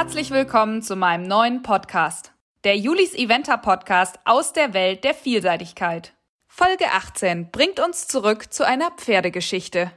[0.00, 2.32] Herzlich willkommen zu meinem neuen Podcast,
[2.64, 6.14] der Julis Eventer Podcast aus der Welt der Vielseitigkeit.
[6.48, 9.92] Folge 18 bringt uns zurück zu einer Pferdegeschichte.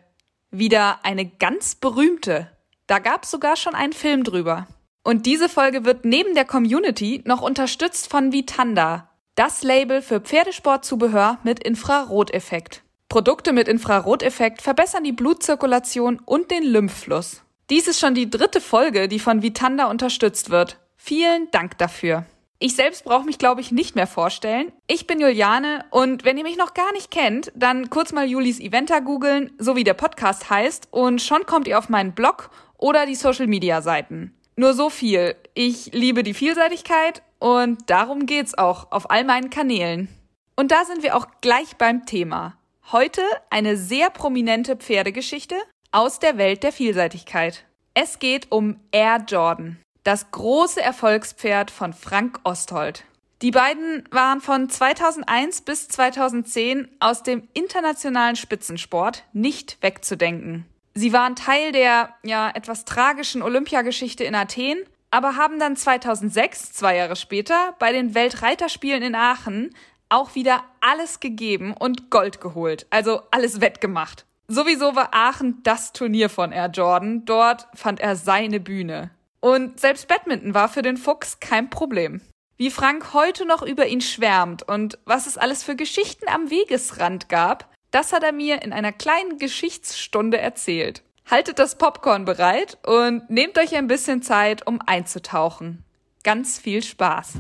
[0.52, 2.50] Wieder eine ganz berühmte.
[2.86, 4.68] Da gab's sogar schon einen Film drüber.
[5.06, 11.40] Und diese Folge wird neben der Community noch unterstützt von Vitanda, das Label für Pferdesportzubehör
[11.44, 12.84] mit Infraroteffekt.
[13.08, 17.44] Produkte mit Infraroteffekt verbessern die Blutzirkulation und den Lymphfluss.
[17.70, 20.80] Dies ist schon die dritte Folge, die von Vitanda unterstützt wird.
[20.98, 22.26] Vielen Dank dafür.
[22.60, 24.72] Ich selbst brauche mich, glaube ich, nicht mehr vorstellen.
[24.88, 28.60] Ich bin Juliane und wenn ihr mich noch gar nicht kennt, dann kurz mal Julis
[28.60, 33.06] Eventer googeln, so wie der Podcast heißt, und schon kommt ihr auf meinen Blog oder
[33.06, 34.34] die Social Media Seiten.
[34.56, 35.36] Nur so viel.
[35.54, 40.08] Ich liebe die Vielseitigkeit und darum geht's auch auf all meinen Kanälen.
[40.56, 42.58] Und da sind wir auch gleich beim Thema.
[42.92, 45.56] Heute eine sehr prominente Pferdegeschichte
[45.94, 47.66] aus der Welt der Vielseitigkeit.
[47.94, 53.06] Es geht um Air Jordan, das große Erfolgspferd von Frank Osthold.
[53.44, 60.66] Die beiden waren von 2001 bis 2010 aus dem internationalen Spitzensport nicht wegzudenken.
[60.96, 64.80] Sie waren Teil der ja etwas tragischen Olympiageschichte in Athen,
[65.12, 69.76] aber haben dann 2006, zwei Jahre später, bei den Weltreiterspielen in Aachen
[70.10, 74.26] auch wieder alles gegeben und Gold geholt, also alles wettgemacht.
[74.48, 77.26] Sowieso war Aachen das Turnier von Air Jordan.
[77.26, 79.12] Dort fand er seine Bühne.
[79.40, 82.22] Und selbst Badminton war für den Fuchs kein Problem.
[82.58, 87.28] Wie Frank heute noch über ihn schwärmt und was es alles für Geschichten am Wegesrand
[87.28, 91.04] gab, das hat er mir in einer kleinen Geschichtsstunde erzählt.
[91.30, 95.84] Haltet das Popcorn bereit und nehmt euch ein bisschen Zeit, um einzutauchen.
[96.24, 97.34] Ganz viel Spaß!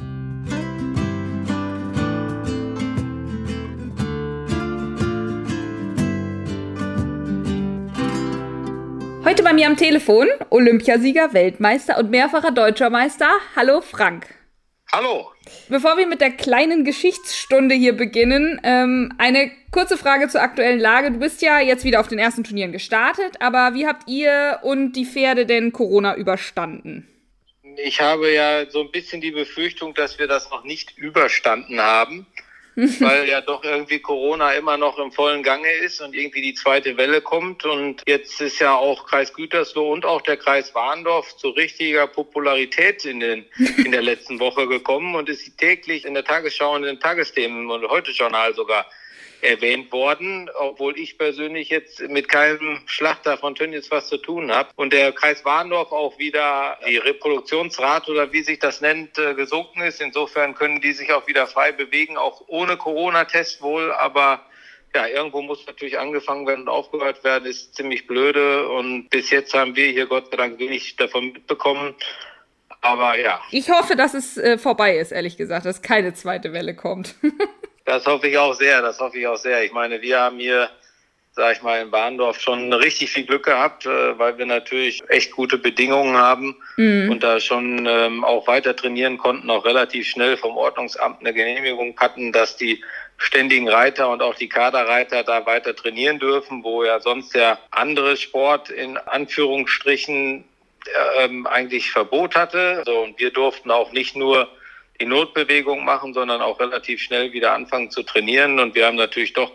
[9.33, 13.31] Heute bei mir am Telefon Olympiasieger, Weltmeister und mehrfacher deutscher Meister.
[13.55, 14.27] Hallo Frank.
[14.91, 15.31] Hallo.
[15.69, 21.09] Bevor wir mit der kleinen Geschichtsstunde hier beginnen, ähm, eine kurze Frage zur aktuellen Lage.
[21.09, 24.91] Du bist ja jetzt wieder auf den ersten Turnieren gestartet, aber wie habt ihr und
[24.91, 27.07] die Pferde denn Corona überstanden?
[27.77, 32.27] Ich habe ja so ein bisschen die Befürchtung, dass wir das noch nicht überstanden haben.
[32.75, 36.97] Weil ja doch irgendwie Corona immer noch im vollen Gange ist und irgendwie die zweite
[36.97, 37.65] Welle kommt.
[37.65, 43.05] Und jetzt ist ja auch Kreis Gütersloh und auch der Kreis Warndorf zu richtiger Popularität
[43.05, 43.45] in, den,
[43.77, 47.69] in der letzten Woche gekommen und ist täglich in der Tagesschau und in den Tagesthemen
[47.69, 48.85] und heute Journal sogar
[49.43, 54.69] erwähnt worden, obwohl ich persönlich jetzt mit keinem Schlachter von Tönnies was zu tun habe.
[54.75, 59.81] Und der Kreis Warndorf auch wieder die Reproduktionsrate oder wie sich das nennt, äh, gesunken
[59.81, 60.01] ist.
[60.01, 64.45] Insofern können die sich auch wieder frei bewegen, auch ohne Corona-Test wohl, aber
[64.95, 68.69] ja, irgendwo muss natürlich angefangen werden und aufgehört werden, ist ziemlich blöde.
[68.69, 71.95] Und bis jetzt haben wir hier Gott sei Dank wenig davon mitbekommen.
[72.81, 73.41] Aber ja.
[73.49, 77.15] Ich hoffe, dass es äh, vorbei ist, ehrlich gesagt, dass keine zweite Welle kommt.
[77.85, 79.63] Das hoffe ich auch sehr, das hoffe ich auch sehr.
[79.63, 80.69] Ich meine, wir haben hier,
[81.33, 85.31] sag ich mal, in Bahndorf schon richtig viel Glück gehabt, äh, weil wir natürlich echt
[85.31, 87.11] gute Bedingungen haben mhm.
[87.11, 91.99] und da schon ähm, auch weiter trainieren konnten, auch relativ schnell vom Ordnungsamt eine Genehmigung
[91.99, 92.81] hatten, dass die
[93.17, 98.15] ständigen Reiter und auch die Kaderreiter da weiter trainieren dürfen, wo ja sonst der andere
[98.17, 100.45] Sport in Anführungsstrichen
[101.19, 102.83] ähm, eigentlich Verbot hatte.
[102.85, 104.47] So, und wir durften auch nicht nur
[105.03, 108.59] die Notbewegung machen, sondern auch relativ schnell wieder anfangen zu trainieren.
[108.59, 109.51] Und wir haben natürlich doch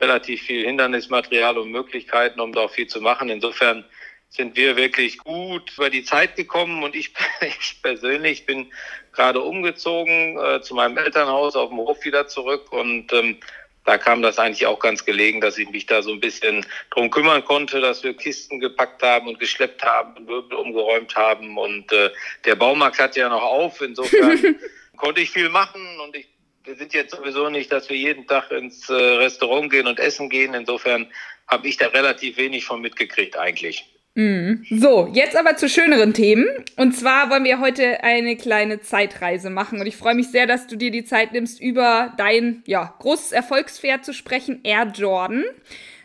[0.00, 3.28] relativ viel Hindernismaterial und Möglichkeiten, um da auch viel zu machen.
[3.28, 3.84] Insofern
[4.30, 7.12] sind wir wirklich gut über die Zeit gekommen und ich,
[7.60, 8.72] ich persönlich bin
[9.12, 13.36] gerade umgezogen äh, zu meinem Elternhaus auf dem Hof wieder zurück und ähm,
[13.84, 17.10] da kam das eigentlich auch ganz gelegen, dass ich mich da so ein bisschen drum
[17.10, 21.56] kümmern konnte, dass wir Kisten gepackt haben und geschleppt haben und Möbel umgeräumt haben.
[21.56, 22.10] Und äh,
[22.44, 23.80] der Baumarkt hat ja noch auf.
[23.80, 24.38] Insofern
[25.00, 26.28] konnte ich viel machen und ich,
[26.64, 30.28] wir sind jetzt sowieso nicht, dass wir jeden Tag ins äh, Restaurant gehen und essen
[30.28, 30.54] gehen.
[30.54, 31.10] Insofern
[31.48, 33.86] habe ich da relativ wenig von mitgekriegt eigentlich.
[34.14, 34.66] Mhm.
[34.70, 36.46] So, jetzt aber zu schöneren Themen.
[36.76, 39.80] Und zwar wollen wir heute eine kleine Zeitreise machen.
[39.80, 43.32] Und ich freue mich sehr, dass du dir die Zeit nimmst, über dein ja, großes
[43.32, 45.44] Erfolgspferd zu sprechen, Air Jordan.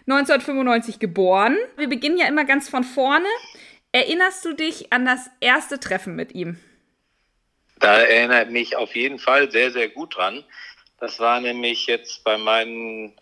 [0.08, 1.58] 1995 geboren.
[1.78, 3.25] Wir beginnen ja immer ganz von vorne.
[3.92, 6.60] Erinnerst du dich an das erste Treffen mit ihm?
[7.80, 10.44] Da erinnert mich auf jeden Fall sehr, sehr gut dran.
[11.00, 13.13] Das war nämlich jetzt bei meinen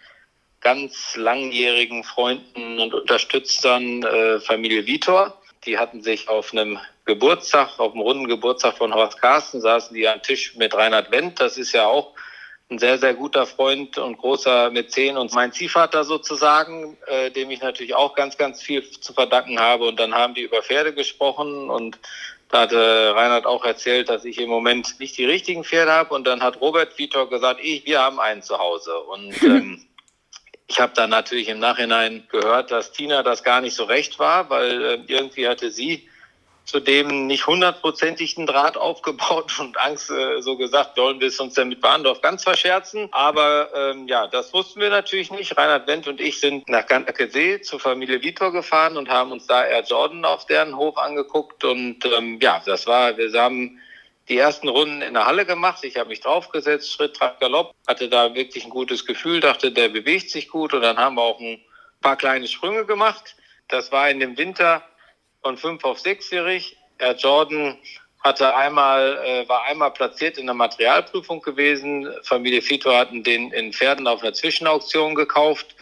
[0.61, 5.41] ganz langjährigen Freunden und Unterstützern äh, Familie Vitor.
[5.65, 10.07] Die hatten sich auf einem Geburtstag, auf dem runden Geburtstag von Horst Carsten, saßen die
[10.07, 11.39] am Tisch mit Reinhard Wendt.
[11.39, 12.13] Das ist ja auch
[12.69, 17.61] ein sehr, sehr guter Freund und großer Mäzen und mein Ziehvater sozusagen, äh, dem ich
[17.61, 19.85] natürlich auch ganz, ganz viel zu verdanken habe.
[19.85, 21.99] Und dann haben die über Pferde gesprochen und
[22.53, 26.13] Da hatte Reinhard auch erzählt, dass ich im Moment nicht die richtigen Pferde habe.
[26.13, 28.95] Und dann hat Robert Vitor gesagt, ich, wir haben einen zu Hause.
[28.95, 29.83] Und ähm,
[30.67, 34.51] ich habe dann natürlich im Nachhinein gehört, dass Tina das gar nicht so recht war,
[34.51, 36.07] weil äh, irgendwie hatte sie
[36.65, 41.55] zu dem nicht hundertprozentigen Draht aufgebaut und Angst äh, so gesagt, wollen wir es uns
[41.55, 43.09] denn mit Bahndorf ganz verscherzen.
[43.11, 45.57] Aber ähm, ja, das wussten wir natürlich nicht.
[45.57, 49.65] Reinhard Wendt und ich sind nach Gantakesee zur Familie Vitor gefahren und haben uns da
[49.65, 51.63] Air Jordan auf deren Hof angeguckt.
[51.63, 53.79] Und ähm, ja, das war, wir haben
[54.29, 55.83] die ersten Runden in der Halle gemacht.
[55.83, 59.89] Ich habe mich draufgesetzt, Schritt, Trab, Galopp, hatte da wirklich ein gutes Gefühl, dachte, der
[59.89, 60.73] bewegt sich gut.
[60.73, 61.59] Und dann haben wir auch ein
[62.01, 63.35] paar kleine Sprünge gemacht.
[63.67, 64.83] Das war in dem Winter
[65.43, 66.77] von fünf auf sechsjährig.
[66.97, 67.77] Herr Jordan
[68.21, 72.07] hatte einmal, äh, war einmal platziert in der Materialprüfung gewesen.
[72.23, 75.75] Familie Fito hatten den in Pferden auf einer Zwischenauktion gekauft,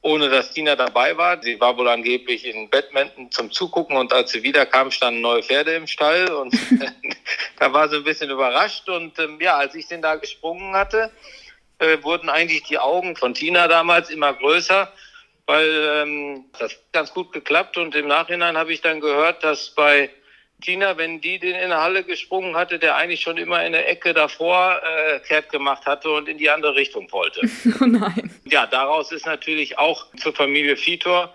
[0.00, 1.42] ohne dass Tina dabei war.
[1.42, 5.74] Sie war wohl angeblich in Badminton zum Zugucken und als sie wiederkam, standen neue Pferde
[5.74, 6.56] im Stall und
[7.58, 11.10] da war sie ein bisschen überrascht und ähm, ja, als ich den da gesprungen hatte,
[11.80, 14.92] äh, wurden eigentlich die Augen von Tina damals immer größer
[15.48, 20.10] weil ähm, das ganz gut geklappt und im Nachhinein habe ich dann gehört, dass bei
[20.60, 23.88] Tina, wenn die den in der Halle gesprungen hatte, der eigentlich schon immer in der
[23.88, 27.40] Ecke davor äh, kehrt gemacht hatte und in die andere Richtung wollte.
[27.80, 28.30] Oh nein.
[28.44, 31.32] Ja, daraus ist natürlich auch zur Familie Vitor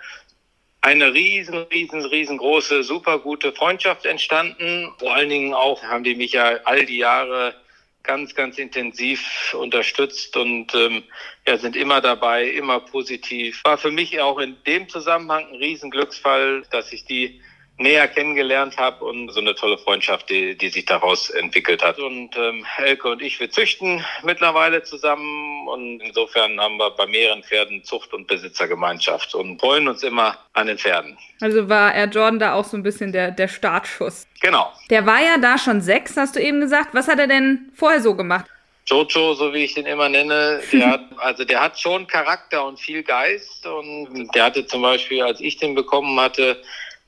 [0.81, 4.93] eine riesen, riesen, riesengroße, super gute Freundschaft entstanden.
[4.99, 7.55] Vor allen Dingen auch haben die mich ja all die Jahre
[8.03, 11.03] ganz, ganz intensiv unterstützt und ähm,
[11.47, 13.61] ja, sind immer dabei, immer positiv.
[13.63, 17.41] War für mich auch in dem Zusammenhang ein Riesenglücksfall, dass ich die
[17.77, 21.99] näher kennengelernt habe und so eine tolle Freundschaft, die, die sich daraus entwickelt hat.
[21.99, 27.43] Und ähm, Elke und ich, wir züchten mittlerweile zusammen und insofern haben wir bei mehreren
[27.43, 31.17] Pferden Zucht- und Besitzergemeinschaft und freuen uns immer an den Pferden.
[31.41, 34.27] Also war Air Jordan da auch so ein bisschen der, der Startschuss.
[34.41, 34.71] Genau.
[34.89, 36.89] Der war ja da schon sechs, hast du eben gesagt.
[36.93, 38.45] Was hat er denn vorher so gemacht?
[38.85, 42.79] Jojo, so wie ich den immer nenne, der hat, also der hat schon Charakter und
[42.79, 46.61] viel Geist und der hatte zum Beispiel, als ich den bekommen hatte,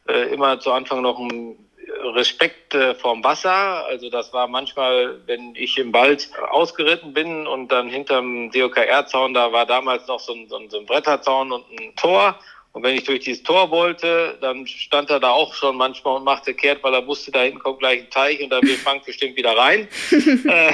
[0.08, 1.58] äh, immer zu Anfang noch ein
[2.14, 3.86] Respekt äh, vorm Wasser.
[3.86, 9.52] Also das war manchmal, wenn ich im Wald ausgeritten bin und dann hinterm DOKR-Zaun, da
[9.52, 12.40] war damals noch so ein, so, ein, so ein Bretterzaun und ein Tor.
[12.76, 16.26] Und wenn ich durch dieses Tor wollte, dann stand er da auch schon manchmal und
[16.26, 19.06] machte kehrt, weil er wusste, da hinten kommt gleich ein Teich und da will Frank
[19.06, 19.88] bestimmt wieder rein.
[20.12, 20.74] äh,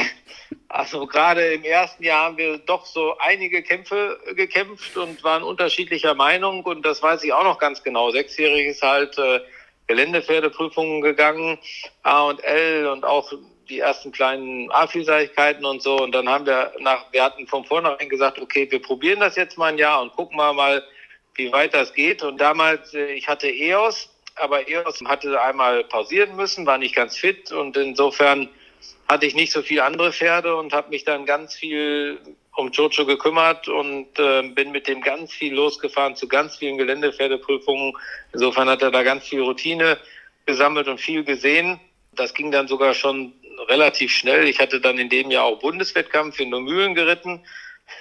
[0.68, 6.16] also gerade im ersten Jahr haben wir doch so einige Kämpfe gekämpft und waren unterschiedlicher
[6.16, 8.10] Meinung und das weiß ich auch noch ganz genau.
[8.10, 9.40] Sechsjährig ist halt äh,
[9.86, 11.60] Geländepferdeprüfungen gegangen,
[12.02, 13.32] A und L und auch
[13.70, 16.02] die ersten kleinen A-Vielseitigkeiten und so.
[16.02, 19.60] Und dann haben wir nach, wir hatten von vornherein gesagt, okay, wir probieren das jetzt
[19.60, 20.84] mal ein Jahr und gucken mal mal,
[21.36, 22.24] wie weit das geht.
[22.24, 27.18] Und damals, äh, ich hatte EOS, aber EOS hatte einmal pausieren müssen, war nicht ganz
[27.18, 28.50] fit und insofern
[29.08, 32.20] hatte ich nicht so viele andere Pferde und habe mich dann ganz viel
[32.56, 37.94] um Jojo gekümmert und äh, bin mit dem ganz viel losgefahren zu ganz vielen Geländepferdeprüfungen.
[38.34, 39.98] Insofern hat er da ganz viel Routine
[40.46, 41.80] gesammelt und viel gesehen.
[42.14, 43.34] Das ging dann sogar schon
[43.70, 44.48] relativ schnell.
[44.48, 47.42] Ich hatte dann in dem Jahr auch Bundeswettkampf in Mühlen geritten.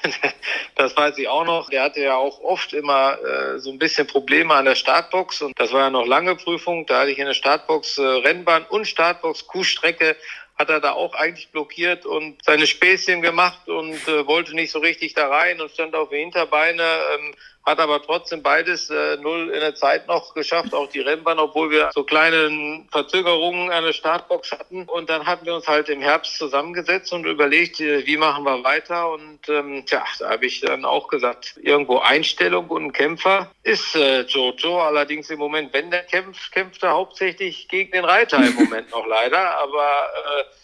[0.76, 1.68] das weiß ich auch noch.
[1.70, 5.58] Der hatte ja auch oft immer äh, so ein bisschen Probleme an der Startbox und
[5.58, 6.86] das war ja noch lange Prüfung.
[6.86, 10.16] Da hatte ich in der Startbox äh, Rennbahn und Startbox Kuhstrecke
[10.60, 14.78] hat er da auch eigentlich blockiert und seine Späßchen gemacht und äh, wollte nicht so
[14.78, 17.34] richtig da rein und stand auf die Hinterbeine, ähm,
[17.70, 21.70] hat aber trotzdem beides äh, null in der Zeit noch geschafft, auch die Rennbahn, obwohl
[21.70, 24.84] wir so kleine Verzögerungen an der Startbox hatten.
[24.84, 28.62] Und dann hatten wir uns halt im Herbst zusammengesetzt und überlegt, äh, wie machen wir
[28.64, 29.10] weiter.
[29.10, 33.94] Und ähm, tja, da habe ich dann auch gesagt, irgendwo Einstellung und ein Kämpfer ist
[33.94, 34.80] äh, Jojo.
[34.80, 39.06] Allerdings im Moment, wenn der kämpft, kämpft er hauptsächlich gegen den Reiter im Moment noch
[39.06, 39.58] leider.
[39.60, 40.08] Aber
[40.40, 40.59] äh,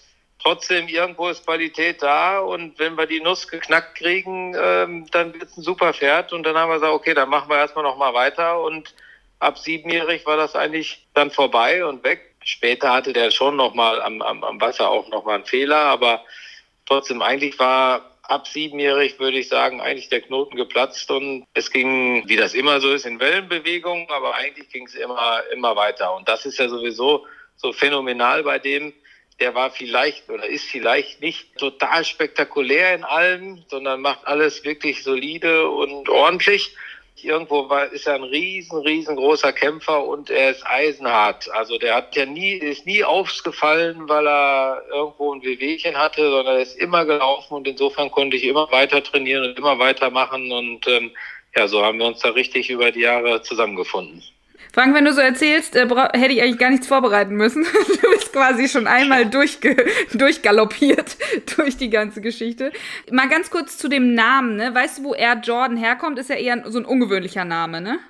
[0.46, 5.42] trotzdem irgendwo ist Qualität da und wenn wir die Nuss geknackt kriegen, ähm, dann wird
[5.42, 7.96] es ein super Pferd und dann haben wir gesagt, okay, dann machen wir erstmal noch
[7.96, 8.94] mal weiter und
[9.40, 12.32] ab siebenjährig war das eigentlich dann vorbei und weg.
[12.44, 15.78] Später hatte der schon noch mal am, am, am Wasser auch noch mal einen Fehler,
[15.78, 16.22] aber
[16.84, 22.22] trotzdem eigentlich war ab siebenjährig, würde ich sagen, eigentlich der Knoten geplatzt und es ging,
[22.28, 26.14] wie das immer so ist, in Wellenbewegungen, aber eigentlich ging es immer, immer weiter.
[26.14, 27.26] Und das ist ja sowieso
[27.56, 28.92] so phänomenal bei dem,
[29.40, 35.02] der war vielleicht oder ist vielleicht nicht total spektakulär in allem, sondern macht alles wirklich
[35.02, 36.74] solide und ordentlich.
[37.22, 41.50] Irgendwo war, ist er ein riesen, riesengroßer Kämpfer und er ist eisenhart.
[41.50, 46.56] Also der hat ja nie, ist nie aufgefallen, weil er irgendwo ein Wehwehchen hatte, sondern
[46.56, 50.86] er ist immer gelaufen und insofern konnte ich immer weiter trainieren und immer weitermachen und
[50.88, 51.10] ähm,
[51.56, 54.22] ja, so haben wir uns da richtig über die Jahre zusammengefunden.
[54.76, 57.66] Frank, wenn du so erzählst, äh, hätte ich eigentlich gar nichts vorbereiten müssen.
[58.02, 59.74] Du bist quasi schon einmal durchge
[60.12, 61.16] durchgaloppiert
[61.56, 62.72] durch die ganze Geschichte.
[63.10, 64.74] Mal ganz kurz zu dem Namen, ne?
[64.74, 66.18] Weißt du, wo Air Jordan herkommt?
[66.18, 68.00] Ist ja eher so ein ungewöhnlicher Name, ne?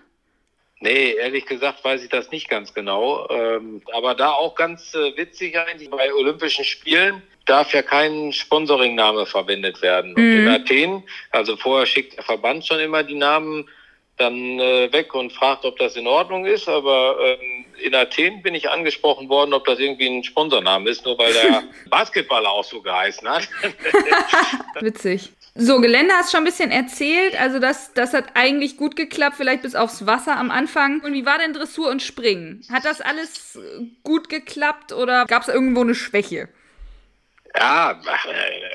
[0.81, 3.29] Nee, ehrlich gesagt weiß ich das nicht ganz genau.
[3.31, 9.25] Ähm, aber da auch ganz äh, witzig eigentlich, bei Olympischen Spielen darf ja kein Sponsoringname
[9.27, 10.15] verwendet werden.
[10.15, 10.49] Und in mhm.
[10.49, 13.69] Athen, also vorher schickt der Verband schon immer die Namen
[14.17, 16.69] dann äh, weg und fragt, ob das in Ordnung ist.
[16.69, 21.19] Aber ähm, in Athen bin ich angesprochen worden, ob das irgendwie ein Sponsorname ist, nur
[21.19, 23.49] weil der Basketballer auch so geheißen hat.
[24.81, 25.33] Witzig.
[25.59, 27.39] So, Gelände hast schon ein bisschen erzählt.
[27.41, 31.01] Also das, das hat eigentlich gut geklappt, vielleicht bis aufs Wasser am Anfang.
[31.01, 32.63] Und wie war denn Dressur und Springen?
[32.71, 33.59] Hat das alles
[34.03, 36.49] gut geklappt oder gab es irgendwo eine Schwäche?
[37.59, 37.99] Ja,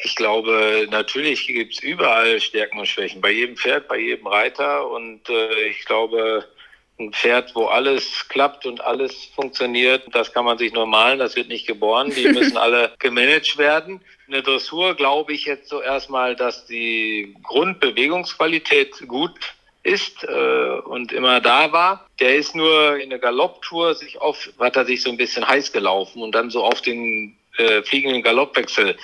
[0.04, 3.22] ich glaube, natürlich gibt es überall Stärken und Schwächen.
[3.22, 4.90] Bei jedem Pferd, bei jedem Reiter.
[4.90, 6.48] Und äh, ich glaube,
[7.00, 11.36] ein Pferd, wo alles klappt und alles funktioniert, das kann man sich nur malen, das
[11.36, 12.12] wird nicht geboren.
[12.16, 14.02] Die müssen alle gemanagt werden.
[14.26, 19.36] In der Dressur glaube ich jetzt so erstmal, dass die Grundbewegungsqualität gut
[19.84, 22.08] ist äh, und immer da war.
[22.20, 25.72] Der ist nur in der Galopptour sich auf, hat er sich so ein bisschen heiß
[25.72, 28.98] gelaufen und dann so auf den äh, fliegenden Galoppwechsel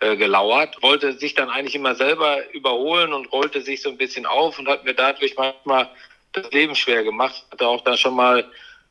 [0.00, 4.26] äh, gelauert, wollte sich dann eigentlich immer selber überholen und rollte sich so ein bisschen
[4.26, 5.88] auf und hat mir dadurch manchmal
[6.32, 7.44] das Leben schwer gemacht.
[7.50, 8.44] Hatte auch dann schon mal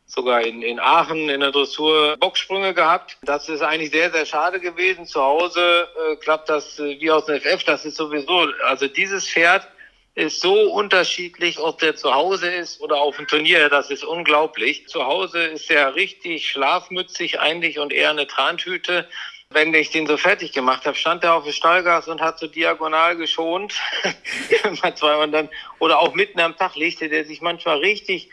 [0.05, 3.17] sogar in, in Aachen in der Dressur Boxsprünge gehabt.
[3.23, 5.05] Das ist eigentlich sehr, sehr schade gewesen.
[5.05, 7.63] Zu Hause äh, klappt das äh, wie aus dem FF.
[7.63, 9.67] Das ist sowieso, also dieses Pferd
[10.15, 13.69] ist so unterschiedlich, ob der zu Hause ist oder auf dem Turnier.
[13.69, 14.87] Das ist unglaublich.
[14.87, 19.07] Zu Hause ist er richtig schlafmützig eigentlich und eher eine Trantüte.
[19.51, 22.47] Wenn ich den so fertig gemacht habe, stand er auf dem Stallgas und hat so
[22.47, 23.73] diagonal geschont.
[25.79, 28.29] oder auch mitten am Tag legte der sich manchmal richtig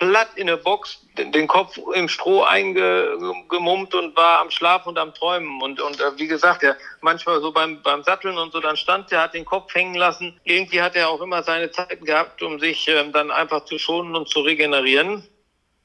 [0.00, 5.14] platt in der Box, den Kopf im Stroh eingemummt und war am Schlaf und am
[5.14, 5.60] Träumen.
[5.60, 9.10] Und, und äh, wie gesagt, ja, manchmal so beim, beim Satteln und so, dann stand
[9.10, 10.40] der, hat den Kopf hängen lassen.
[10.44, 14.16] Irgendwie hat er auch immer seine Zeiten gehabt, um sich ähm, dann einfach zu schonen
[14.16, 15.22] und zu regenerieren.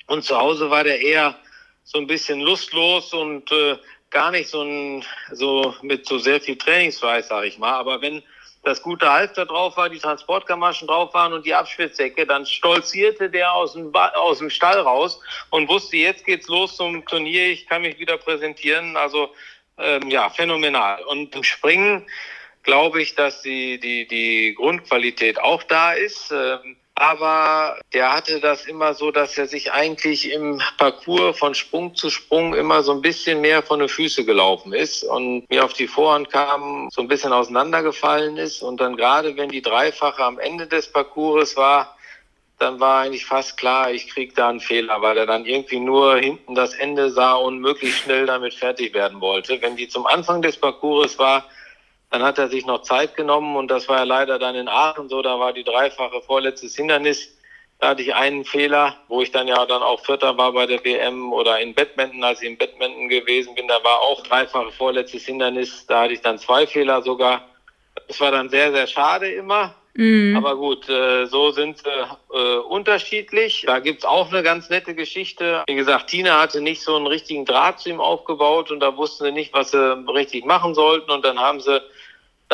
[0.07, 1.35] Und zu Hause war der eher
[1.83, 3.77] so ein bisschen lustlos und äh,
[4.11, 5.03] gar nicht so, ein,
[5.33, 7.73] so mit so sehr viel Trainingsfleiß, sag ich mal.
[7.73, 8.23] Aber wenn
[8.65, 13.53] das gute Halfter drauf war, die Transportgamaschen drauf waren und die Abschwitzdecke, dann stolzierte der
[13.53, 15.19] aus dem, aus dem Stall raus
[15.51, 18.97] und wusste, jetzt geht's los zum Turnier, ich kann mich wieder präsentieren.
[18.97, 19.29] Also
[19.77, 21.03] ähm, ja, phänomenal.
[21.03, 22.07] Und im Springen
[22.63, 26.31] glaube ich, dass die, die, die Grundqualität auch da ist.
[26.31, 31.93] Ähm, aber der hatte das immer so, dass er sich eigentlich im Parcours von Sprung
[31.93, 35.73] zu Sprung immer so ein bisschen mehr von den Füßen gelaufen ist und mir auf
[35.73, 40.39] die Vorhand kam, so ein bisschen auseinandergefallen ist und dann gerade wenn die Dreifache am
[40.39, 41.97] Ende des Parcours war,
[42.59, 46.15] dann war eigentlich fast klar, ich krieg da einen Fehler, weil er dann irgendwie nur
[46.15, 49.61] hinten das Ende sah und möglichst schnell damit fertig werden wollte.
[49.61, 51.45] Wenn die zum Anfang des Parcours war,
[52.15, 55.09] dann hat er sich noch Zeit genommen und das war ja leider dann in Aachen
[55.09, 57.37] so, da war die dreifache vorletztes Hindernis.
[57.81, 60.81] Da hatte ich einen Fehler, wo ich dann ja dann auch Vierter war bei der
[60.85, 65.25] WM oder in Badminton, als ich in Badminton gewesen bin, da war auch dreifache vorletztes
[65.25, 65.85] Hindernis.
[65.87, 67.49] Da hatte ich dann zwei Fehler sogar.
[68.07, 69.75] Das war dann sehr, sehr schade immer.
[69.95, 70.35] Mhm.
[70.37, 71.89] Aber gut, äh, so sind sie
[72.33, 73.63] äh, unterschiedlich.
[73.65, 75.63] Da gibt's auch eine ganz nette Geschichte.
[75.67, 79.25] Wie gesagt, Tina hatte nicht so einen richtigen Draht zu ihm aufgebaut und da wussten
[79.25, 81.11] sie nicht, was sie richtig machen sollten.
[81.11, 81.81] Und dann haben sie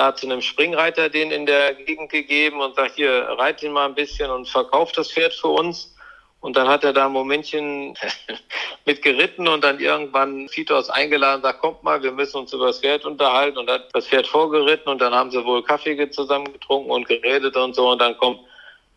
[0.02, 3.86] da zu einem Springreiter den in der Gegend gegeben und sagt, hier, reit ihn mal
[3.86, 5.96] ein bisschen und verkauft das Pferd für uns.
[6.40, 7.96] Und dann hat er da ein Momentchen
[8.86, 12.80] mit geritten und dann irgendwann Fitos eingeladen, sagt, kommt mal, wir müssen uns über das
[12.80, 16.90] Pferd unterhalten und hat das Pferd vorgeritten und dann haben sie wohl Kaffee zusammen getrunken
[16.90, 18.40] und geredet und so und dann kommt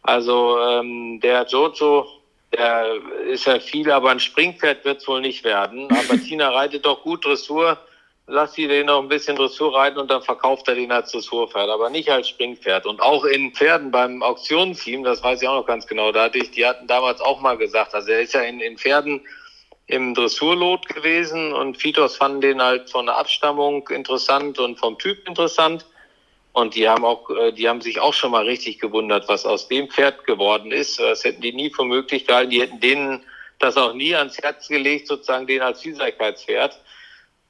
[0.03, 2.07] also ähm, der Jojo,
[2.55, 2.95] der
[3.29, 5.89] ist ja viel, aber ein Springpferd wird es wohl nicht werden.
[5.91, 7.79] Aber Tina reitet doch gut Dressur
[8.27, 11.69] lass sie den noch ein bisschen Dressur reiten und dann verkauft er den als Dressurpferd,
[11.69, 12.87] aber nicht als Springpferd.
[12.87, 16.39] Und auch in Pferden beim Auktionsteam, das weiß ich auch noch ganz genau, da hatte
[16.39, 19.21] ich, die hatten damals auch mal gesagt, also er ist ja in, in Pferden
[19.87, 25.29] im Dressurlot gewesen und Fitos fanden den halt von der Abstammung interessant und vom Typ
[25.29, 25.85] interessant.
[26.55, 29.69] Und die haben auch, äh, die haben sich auch schon mal richtig gewundert, was aus
[29.69, 31.01] dem Pferd geworden ist.
[31.01, 32.51] Das hätten die nie für möglich gehalten.
[32.51, 33.25] Die hätten denen
[33.59, 36.79] das auch nie ans Herz gelegt, sozusagen den als Vielseitigkeitspferd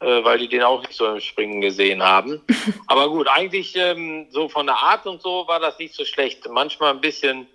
[0.04, 2.42] weil die den auch nicht so im Springen gesehen haben.
[2.86, 6.48] Aber gut, eigentlich ähm, so von der Art und so war das nicht so schlecht.
[6.48, 7.46] Manchmal ein bisschen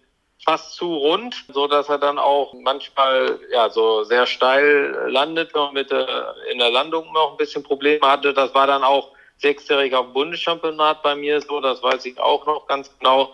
[0.46, 5.74] fast zu rund, so dass er dann auch manchmal ja so sehr steil landete und
[5.74, 8.34] mit der, in der Landung noch ein bisschen Probleme hatte.
[8.34, 12.46] Das war dann auch sechsjährig auf dem Bundeschampionat bei mir so, das weiß ich auch
[12.46, 13.34] noch ganz genau.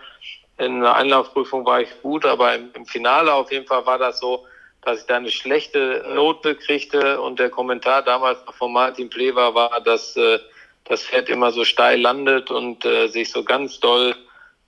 [0.58, 4.20] In der Einlaufprüfung war ich gut, aber im, im Finale auf jeden Fall war das
[4.20, 4.46] so,
[4.86, 7.20] dass ich da eine schlechte Note kriegte.
[7.22, 10.40] Und der Kommentar damals von Martin Plever war, dass äh,
[10.86, 14.16] das Pferd immer so steil landet und äh, sich so ganz doll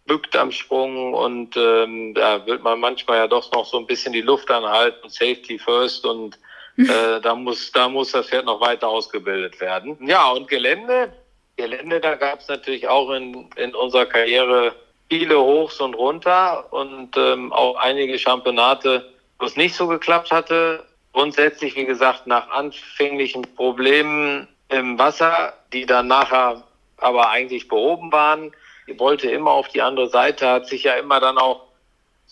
[0.06, 1.14] bückt am Sprung.
[1.14, 5.10] Und ähm, da wird man manchmal ja doch noch so ein bisschen die Luft anhalten,
[5.10, 6.06] Safety first.
[6.06, 6.40] Und
[6.78, 9.98] äh, da muss da muss das Pferd noch weiter ausgebildet werden.
[10.02, 11.14] Ja und Gelände,
[11.56, 14.76] Gelände, da gab es natürlich auch in, in unserer Karriere
[15.10, 16.72] viele Hochs und runter.
[16.72, 19.06] Und ähm, auch einige Championate,
[19.39, 20.86] wo es nicht so geklappt hatte.
[21.13, 26.63] Grundsätzlich, wie gesagt, nach anfänglichen Problemen im Wasser, die dann nachher
[26.98, 28.51] aber eigentlich behoben waren.
[28.88, 31.67] Die wollte immer auf die andere Seite, hat sich ja immer dann auch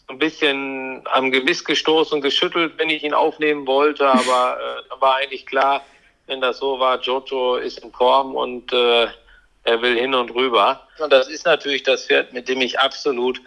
[0.08, 4.08] ein bisschen am Gewiss gestoßen geschüttelt, wenn ich ihn aufnehmen wollte.
[4.08, 5.84] Aber äh, war eigentlich klar,
[6.28, 9.08] wenn das so war, Jojo ist im Korm und äh,
[9.64, 10.88] er will hin und rüber.
[11.00, 13.42] Und das ist natürlich das Pferd, mit dem ich absolut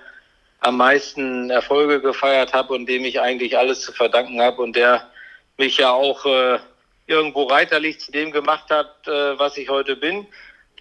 [0.60, 5.08] am meisten Erfolge gefeiert habe und dem ich eigentlich alles zu verdanken habe und der
[5.56, 6.58] mich ja auch äh,
[7.06, 10.26] irgendwo reiterlich zu dem gemacht hat, äh, was ich heute bin.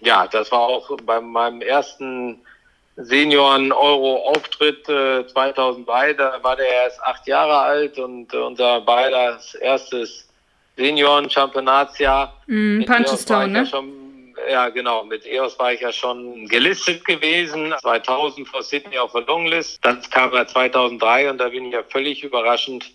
[0.00, 2.40] Ja, das war auch bei meinem ersten
[2.96, 6.14] Senioren-Euro-Auftritt äh, 2003.
[6.14, 10.28] Da war der erst acht Jahre alt und äh, unser beider erstes
[10.76, 12.34] Senioren-Championatsjahr.
[12.46, 13.68] Mm, Punchestown, ne?
[14.50, 15.04] Ja, genau.
[15.04, 17.74] Mit EOS war ich ja schon gelistet gewesen.
[17.80, 19.78] 2000 vor Sydney auf der Longlist.
[19.82, 22.90] Dann kam er 2003 und da bin ich ja völlig überraschend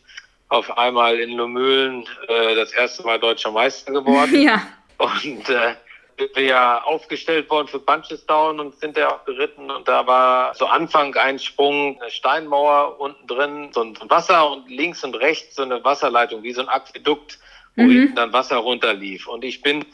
[0.50, 4.34] auf einmal in Lumülen äh, das erste Mal deutscher Meister geworden.
[4.44, 4.62] Ja.
[4.98, 5.74] Und äh,
[6.18, 10.54] sind wir ja aufgestellt worden für Punchestown und sind ja auch geritten und da war
[10.54, 15.56] zu Anfang ein Sprung, eine Steinmauer unten drin, so ein Wasser und links und rechts
[15.56, 17.40] so eine Wasserleitung, wie so ein Aquädukt,
[17.76, 17.92] wo mhm.
[17.92, 19.28] hinten dann Wasser runterlief.
[19.28, 19.86] Und ich bin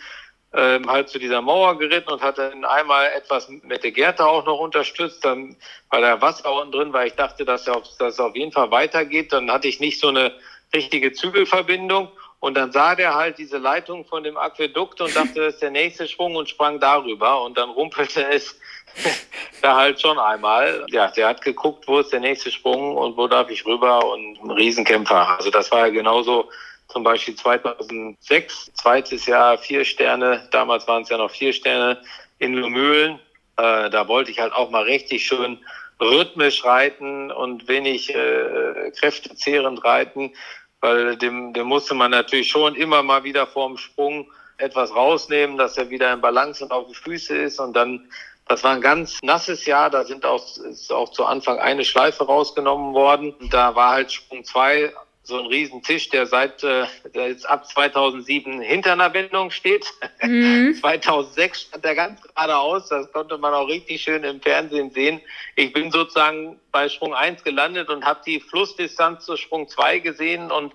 [0.53, 4.45] ähm, halt zu dieser Mauer geritten und hatte dann einmal etwas mit der Gerte auch
[4.45, 5.55] noch unterstützt, dann
[5.89, 9.31] war da Wasser unten drin, weil ich dachte, dass das auf jeden Fall weitergeht.
[9.31, 10.33] Dann hatte ich nicht so eine
[10.73, 15.55] richtige Zügelverbindung und dann sah der halt diese Leitung von dem Aquädukt und dachte, das
[15.55, 18.59] ist der nächste Sprung und sprang darüber und dann rumpelte es
[19.61, 20.85] da halt schon einmal.
[20.89, 24.41] Ja, der hat geguckt, wo ist der nächste Sprung und wo darf ich rüber und
[24.41, 25.37] ein Riesenkämpfer.
[25.37, 26.49] Also das war ja genauso
[26.89, 32.01] zum Beispiel 2006, zweites Jahr vier Sterne, damals waren es ja noch vier Sterne
[32.39, 33.19] in Lumülen.
[33.57, 35.59] Äh, da wollte ich halt auch mal richtig schön
[36.01, 40.33] rhythmisch reiten und wenig äh, kräftezehrend reiten,
[40.81, 45.77] weil dem, dem musste man natürlich schon immer mal wieder vorm Sprung etwas rausnehmen, dass
[45.77, 48.09] er wieder in Balance und auf die Füße ist und dann
[48.49, 52.25] das war ein ganz nasses Jahr, da sind auch, ist auch zu Anfang eine Schleife
[52.25, 53.35] rausgenommen worden.
[53.51, 54.91] Da war halt Sprung zwei
[55.29, 59.85] so ein Riesentisch, der seit äh, der jetzt ab 2007 hinter einer Wendung steht.
[60.21, 60.75] Mhm.
[60.81, 65.21] 2006 stand der ganz geradeaus, das konnte man auch richtig schön im Fernsehen sehen.
[65.55, 70.51] Ich bin sozusagen bei Sprung 1 gelandet und habe die Flussdistanz zu Sprung 2 gesehen
[70.51, 70.73] und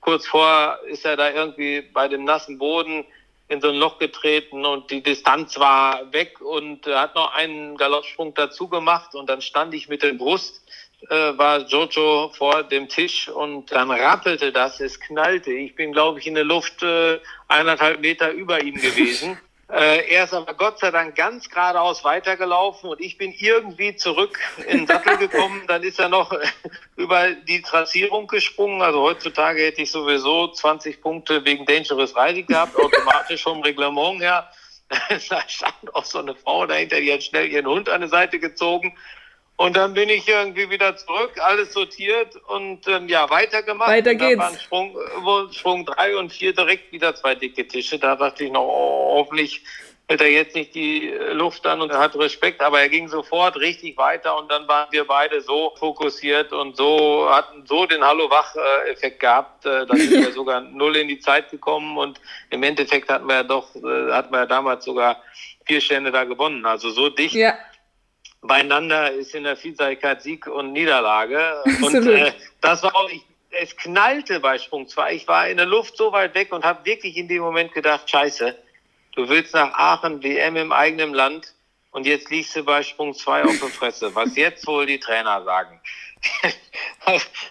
[0.00, 3.04] kurz vor ist er da irgendwie bei dem nassen Boden
[3.48, 8.34] in so ein Loch getreten und die Distanz war weg und hat noch einen Galoppsprung
[8.34, 10.62] dazu gemacht und dann stand ich mit der Brust
[11.08, 15.52] äh, war Jojo vor dem Tisch und dann rappelte das, es knallte.
[15.52, 19.38] Ich bin, glaube ich, in der Luft äh, eineinhalb Meter über ihm gewesen.
[19.72, 24.38] Äh, er ist aber Gott sei Dank ganz geradeaus weitergelaufen und ich bin irgendwie zurück
[24.66, 25.62] in den Sattel gekommen.
[25.66, 26.30] Dann ist er noch
[26.96, 28.82] über die Trassierung gesprungen.
[28.82, 34.46] Also heutzutage hätte ich sowieso 20 Punkte wegen Dangerous Riding gehabt, automatisch vom Reglement her.
[35.30, 38.38] da stand auch so eine Frau dahinter, die hat schnell ihren Hund an die Seite
[38.38, 38.94] gezogen.
[39.56, 43.90] Und dann bin ich irgendwie wieder zurück, alles sortiert und ähm, ja, weitergemacht.
[43.90, 44.38] Weiter geht's.
[44.38, 47.98] Da waren Sprung, äh, Sprung drei und vier direkt wieder zwei dicke Tische.
[47.98, 49.62] Da dachte ich noch, oh, hoffentlich
[50.08, 52.60] hält er jetzt nicht die äh, Luft an und er hat Respekt.
[52.60, 57.28] Aber er ging sofort richtig weiter und dann waren wir beide so fokussiert und so
[57.30, 59.66] hatten so den Hallo-Wach-Effekt gehabt.
[59.66, 63.36] Äh, da sind wir sogar null in die Zeit gekommen und im Endeffekt hatten wir
[63.36, 65.22] ja doch, hatten wir ja damals sogar
[65.66, 66.64] vier Stände da gewonnen.
[66.66, 67.34] Also so dicht.
[67.34, 67.54] Ja
[68.42, 71.62] beieinander ist in der Vielseitigkeit Sieg und Niederlage.
[71.80, 75.14] Und äh, das war auch, ich, es knallte bei Sprung 2.
[75.14, 78.10] Ich war in der Luft so weit weg und habe wirklich in dem Moment gedacht,
[78.10, 78.56] scheiße,
[79.14, 81.54] du willst nach Aachen, WM im eigenen Land
[81.92, 84.14] und jetzt liegst du bei Sprung 2 auf der Fresse.
[84.14, 85.80] Was jetzt wohl die Trainer sagen.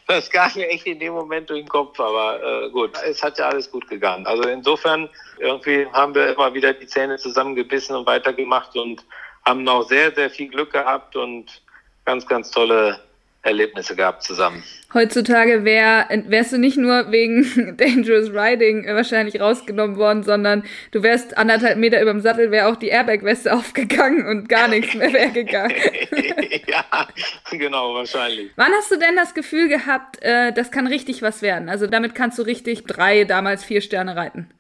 [0.07, 3.37] das kam mir echt in dem Moment durch den Kopf, aber äh, gut, es hat
[3.37, 4.25] ja alles gut gegangen.
[4.25, 9.05] Also insofern, irgendwie haben wir immer wieder die Zähne zusammengebissen und weitergemacht und
[9.45, 11.61] haben noch sehr, sehr viel Glück gehabt und
[12.05, 12.99] ganz, ganz tolle
[13.43, 14.63] Erlebnisse gehabt zusammen.
[14.93, 21.37] Heutzutage wär, wärst du nicht nur wegen Dangerous Riding wahrscheinlich rausgenommen worden, sondern du wärst
[21.37, 25.31] anderthalb Meter über dem Sattel, wäre auch die Airbag-Weste aufgegangen und gar nichts mehr wäre
[25.31, 25.73] gegangen.
[26.67, 27.07] ja,
[27.49, 28.51] genau, wahrscheinlich.
[28.57, 31.67] Wann hast du denn das Gefühl gehabt, äh, das kann richtig was werden?
[31.69, 34.51] Also damit kannst du richtig drei, damals vier Sterne reiten.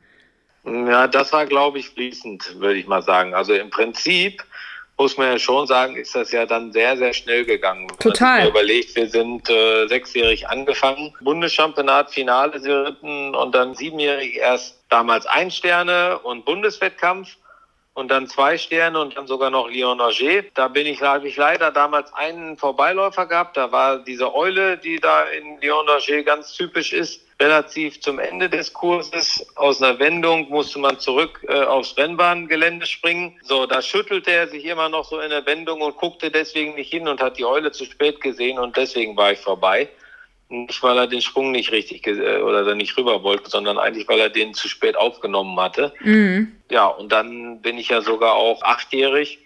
[0.63, 3.33] Ja, das war, glaube ich, fließend, würde ich mal sagen.
[3.33, 4.43] Also im Prinzip
[5.01, 7.87] muss man ja schon sagen, ist das ja dann sehr, sehr schnell gegangen.
[7.99, 8.47] Total.
[8.47, 15.49] überlegt, wir sind äh, sechsjährig angefangen, Bundeschampionat, Finale geritten und dann siebenjährig erst damals ein
[15.49, 17.35] Sterne und Bundeswettkampf
[17.95, 20.43] und dann zwei Sterne und dann sogar noch Lyon Auger.
[20.53, 23.57] Da bin ich, habe ich leider damals einen Vorbeiläufer gehabt.
[23.57, 28.49] Da war diese Eule, die da in Lyon Auger ganz typisch ist relativ zum Ende
[28.49, 29.45] des Kurses.
[29.55, 33.39] Aus einer Wendung musste man zurück äh, aufs Rennbahngelände springen.
[33.41, 36.91] So, da schüttelte er sich immer noch so in der Wendung und guckte deswegen nicht
[36.91, 39.89] hin und hat die Eule zu spät gesehen und deswegen war ich vorbei.
[40.49, 44.07] Nicht, weil er den Sprung nicht richtig äh, oder da nicht rüber wollte, sondern eigentlich,
[44.07, 45.93] weil er den zu spät aufgenommen hatte.
[46.01, 46.51] Mhm.
[46.69, 49.39] Ja, und dann bin ich ja sogar auch achtjährig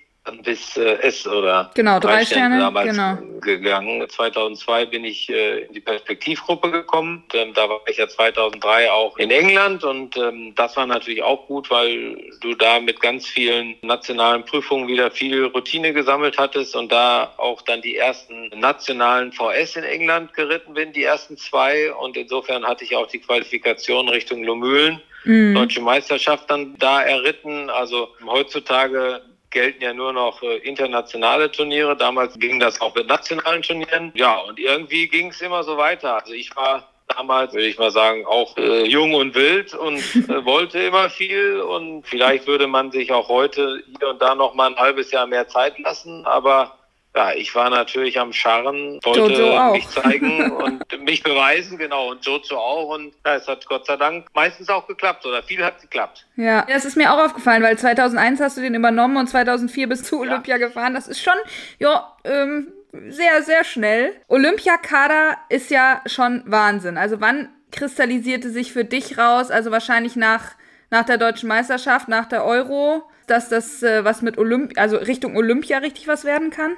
[0.43, 3.41] bis äh, S oder genau drei, Sterne, Sterne damals genau.
[3.41, 4.09] gegangen.
[4.09, 7.23] 2002 bin ich äh, in die Perspektivgruppe gekommen.
[7.33, 11.47] Ähm, da war ich ja 2003 auch in England und ähm, das war natürlich auch
[11.47, 16.91] gut, weil du da mit ganz vielen nationalen Prüfungen wieder viel Routine gesammelt hattest und
[16.91, 22.17] da auch dann die ersten nationalen VS in England geritten bin, die ersten zwei und
[22.17, 25.01] insofern hatte ich auch die Qualifikation Richtung Lomühlen.
[25.25, 25.55] Mhm.
[25.55, 27.69] Deutsche Meisterschaft dann da erritten.
[27.69, 29.21] Also heutzutage
[29.55, 31.95] gelten ja nur noch äh, internationale Turniere.
[31.95, 34.11] Damals ging das auch mit nationalen Turnieren.
[34.13, 36.15] Ja, und irgendwie ging es immer so weiter.
[36.21, 40.45] Also ich war damals, würde ich mal sagen, auch äh, jung und wild und äh,
[40.45, 41.61] wollte immer viel.
[41.61, 45.25] Und vielleicht würde man sich auch heute hier und da noch mal ein halbes Jahr
[45.25, 46.25] mehr Zeit lassen.
[46.25, 46.77] Aber
[47.15, 52.57] ja, ich war natürlich am Scharren, wollte mich zeigen und mich beweisen, genau, und Jojo
[52.57, 52.93] auch.
[52.95, 56.27] Und ja, es hat Gott sei Dank meistens auch geklappt oder viel hat geklappt.
[56.35, 60.11] Ja, das ist mir auch aufgefallen, weil 2001 hast du den übernommen und 2004 bist
[60.11, 60.67] du Olympia ja.
[60.67, 60.93] gefahren.
[60.93, 61.35] Das ist schon,
[61.79, 62.73] ja, ähm,
[63.07, 64.13] sehr, sehr schnell.
[64.27, 66.97] Olympiakader ist ja schon Wahnsinn.
[66.97, 70.51] Also wann kristallisierte sich für dich raus, also wahrscheinlich nach,
[70.89, 75.37] nach der deutschen Meisterschaft, nach der Euro, dass das äh, was mit Olymp also Richtung
[75.37, 76.75] Olympia richtig was werden kann?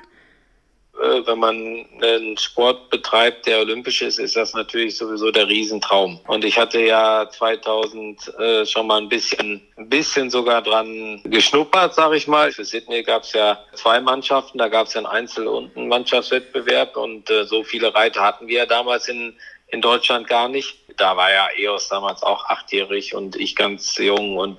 [1.01, 6.19] Äh, wenn man einen Sport betreibt, der olympisch ist, ist das natürlich sowieso der Riesentraum.
[6.27, 11.93] Und ich hatte ja 2000 äh, schon mal ein bisschen, ein bisschen sogar dran geschnuppert,
[11.93, 12.51] sage ich mal.
[12.51, 15.87] Für Sydney gab es ja zwei Mannschaften, da gab es ja einen Einzel- und einen
[15.87, 19.35] Mannschaftswettbewerb und äh, so viele Reiter hatten wir ja damals in,
[19.67, 20.77] in Deutschland gar nicht.
[20.97, 24.57] Da war ja EOS damals auch achtjährig und ich ganz jung und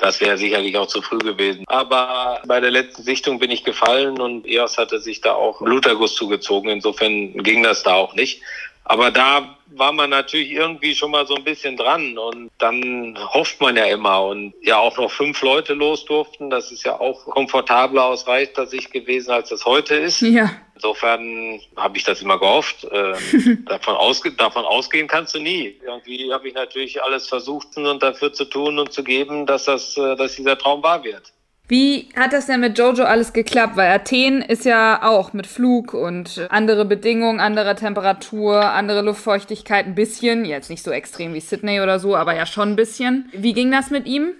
[0.00, 1.64] das wäre sicherlich auch zu früh gewesen.
[1.66, 6.14] Aber bei der letzten Sichtung bin ich gefallen und EOS hatte sich da auch Bluterguss
[6.14, 6.70] zugezogen.
[6.70, 8.42] Insofern ging das da auch nicht.
[8.90, 13.60] Aber da war man natürlich irgendwie schon mal so ein bisschen dran und dann hofft
[13.60, 16.50] man ja immer und ja auch noch fünf Leute los durften.
[16.50, 20.22] Das ist ja auch komfortabler aus Reichter Sicht gewesen, als das heute ist.
[20.22, 20.50] Ja.
[20.74, 22.84] Insofern habe ich das immer gehofft.
[22.90, 25.78] Ähm, davon, ausge davon ausgehen kannst du nie.
[25.86, 29.96] Irgendwie habe ich natürlich alles versucht und dafür zu tun und zu geben, dass das,
[29.98, 31.32] äh, dass dieser Traum wahr wird.
[31.70, 33.76] Wie hat das denn mit Jojo alles geklappt?
[33.76, 39.94] Weil Athen ist ja auch mit Flug und andere Bedingungen, anderer Temperatur, andere Luftfeuchtigkeit ein
[39.94, 40.44] bisschen.
[40.44, 43.30] Jetzt nicht so extrem wie Sydney oder so, aber ja schon ein bisschen.
[43.32, 44.32] Wie ging das mit ihm?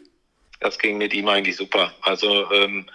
[0.58, 1.94] Das ging mit ihm eigentlich super.
[2.02, 2.86] Also ähm,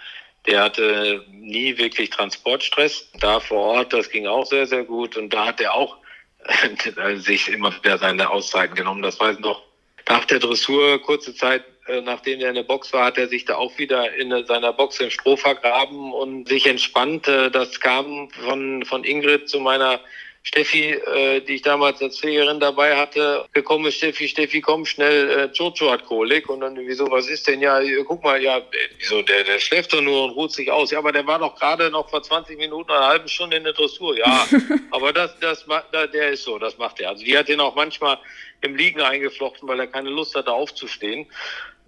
[0.46, 3.10] der hatte nie wirklich Transportstress.
[3.18, 5.16] Da vor Ort, das ging auch sehr, sehr gut.
[5.16, 5.96] Und da hat er auch
[7.14, 9.00] sich immer wieder seine Auszeiten genommen.
[9.00, 9.62] Das weiß ich noch.
[10.06, 11.64] Nach der Dressur, kurze Zeit
[12.04, 15.00] nachdem er in der Box war, hat er sich da auch wieder in seiner Box
[15.00, 17.28] im Stroh vergraben und sich entspannt.
[17.28, 20.00] Äh, das kam von, von Ingrid zu meiner
[20.46, 25.28] Steffi, äh, die ich damals als Pflegerin dabei hatte, gekommen ist, Steffi, Steffi, komm schnell,
[25.28, 26.48] äh, Jojo hat Kolik.
[26.48, 27.60] Und dann, wieso, was ist denn?
[27.60, 28.62] Ja, guck mal, ja,
[28.96, 30.92] wieso, der, der schläft doch nur und ruht sich aus.
[30.92, 33.72] Ja, aber der war doch gerade noch vor 20 Minuten, einer halben Stunde in der
[33.72, 34.16] Dressur.
[34.16, 34.46] Ja,
[34.92, 37.08] aber das, das, der ist so, das macht er.
[37.08, 38.16] Also die hat ihn auch manchmal
[38.60, 41.26] im Liegen eingeflochten, weil er keine Lust hatte aufzustehen.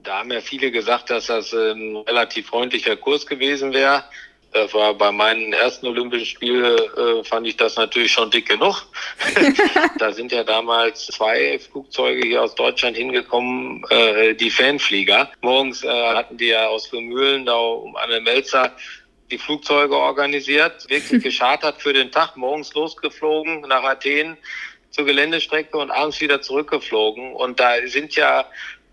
[0.04, 4.04] Da haben ja viele gesagt, dass das ein relativ freundlicher Kurs gewesen wäre.
[4.52, 8.86] Das war bei meinen ersten Olympischen Spielen, äh, fand ich das natürlich schon dick genug.
[9.98, 15.30] da sind ja damals zwei Flugzeuge hier aus Deutschland hingekommen, äh, die Fanflieger.
[15.42, 18.74] Morgens äh, hatten die ja aus Mühlen da um Anne Melzer
[19.30, 24.38] die Flugzeuge organisiert, wirklich geschartert für den Tag, morgens losgeflogen nach Athen
[24.90, 27.34] zur Geländestrecke und abends wieder zurückgeflogen.
[27.34, 28.46] Und da sind ja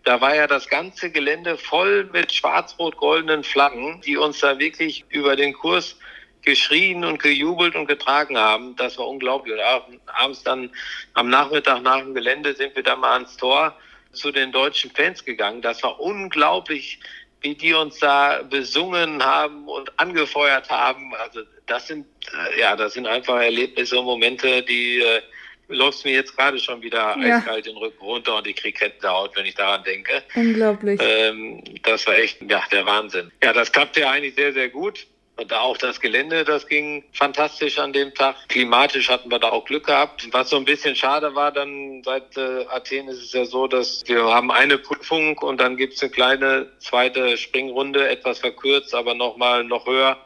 [0.05, 5.35] da war ja das ganze Gelände voll mit schwarz-rot-goldenen Flaggen, die uns da wirklich über
[5.35, 5.97] den Kurs
[6.43, 8.75] geschrien und gejubelt und getragen haben.
[8.75, 9.55] Das war unglaublich.
[9.87, 10.69] Und abends dann
[11.15, 13.75] am Nachmittag nach dem Gelände sind wir dann mal ans Tor
[14.13, 15.63] zu den deutschen Fans gegangen.
[15.63, 16.99] Das war unglaublich,
[17.41, 21.15] wie die uns da besungen haben und angefeuert haben.
[21.15, 25.21] Also das sind äh, ja, das sind einfach Erlebnisse und Momente, die äh,
[25.67, 27.37] läuft mir jetzt gerade schon wieder ja.
[27.37, 30.23] eiskalt den Rücken runter und die krieg Haut, wenn ich daran denke.
[30.35, 30.99] Unglaublich.
[31.01, 33.31] Ähm, das war echt ja, der Wahnsinn.
[33.43, 35.07] Ja, das klappte ja eigentlich sehr, sehr gut.
[35.37, 38.37] Und auch das Gelände, das ging fantastisch an dem Tag.
[38.47, 40.29] Klimatisch hatten wir da auch Glück gehabt.
[40.31, 44.03] Was so ein bisschen schade war, dann seit äh, Athen ist es ja so, dass
[44.07, 49.65] wir haben eine Prüfung und dann gibt's eine kleine zweite Springrunde, etwas verkürzt, aber nochmal
[49.65, 50.17] noch höher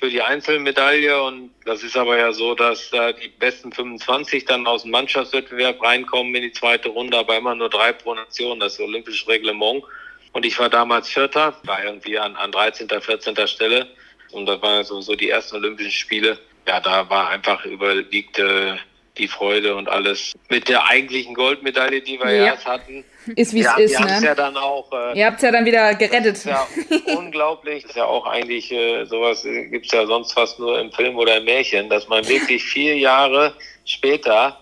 [0.00, 1.22] für die Einzelmedaille.
[1.22, 5.82] Und das ist aber ja so, dass da die besten 25 dann aus dem Mannschaftswettbewerb
[5.82, 9.84] reinkommen in die zweite Runde, aber immer nur drei pro Nation, das ist olympisches Reglement.
[10.32, 13.46] Und ich war damals Vierter, war irgendwie an, an 13., 14.
[13.46, 13.88] Stelle.
[14.32, 16.38] Und das waren so, so die ersten Olympischen Spiele.
[16.66, 18.78] Ja, da war einfach überwiegte
[19.18, 22.44] die Freude und alles mit der eigentlichen Goldmedaille, die wir ja.
[22.46, 23.04] erst hatten.
[23.36, 24.20] Ist wie es ist, wir ne?
[24.24, 24.90] ja dann auch.
[24.92, 26.36] Äh, Ihr habt es ja dann wieder gerettet.
[26.36, 26.66] Das ist ja
[27.16, 27.82] unglaublich.
[27.82, 30.90] Das ist ja auch eigentlich äh, sowas äh, gibt es ja sonst fast nur im
[30.92, 34.58] Film oder im Märchen, dass man wirklich vier Jahre später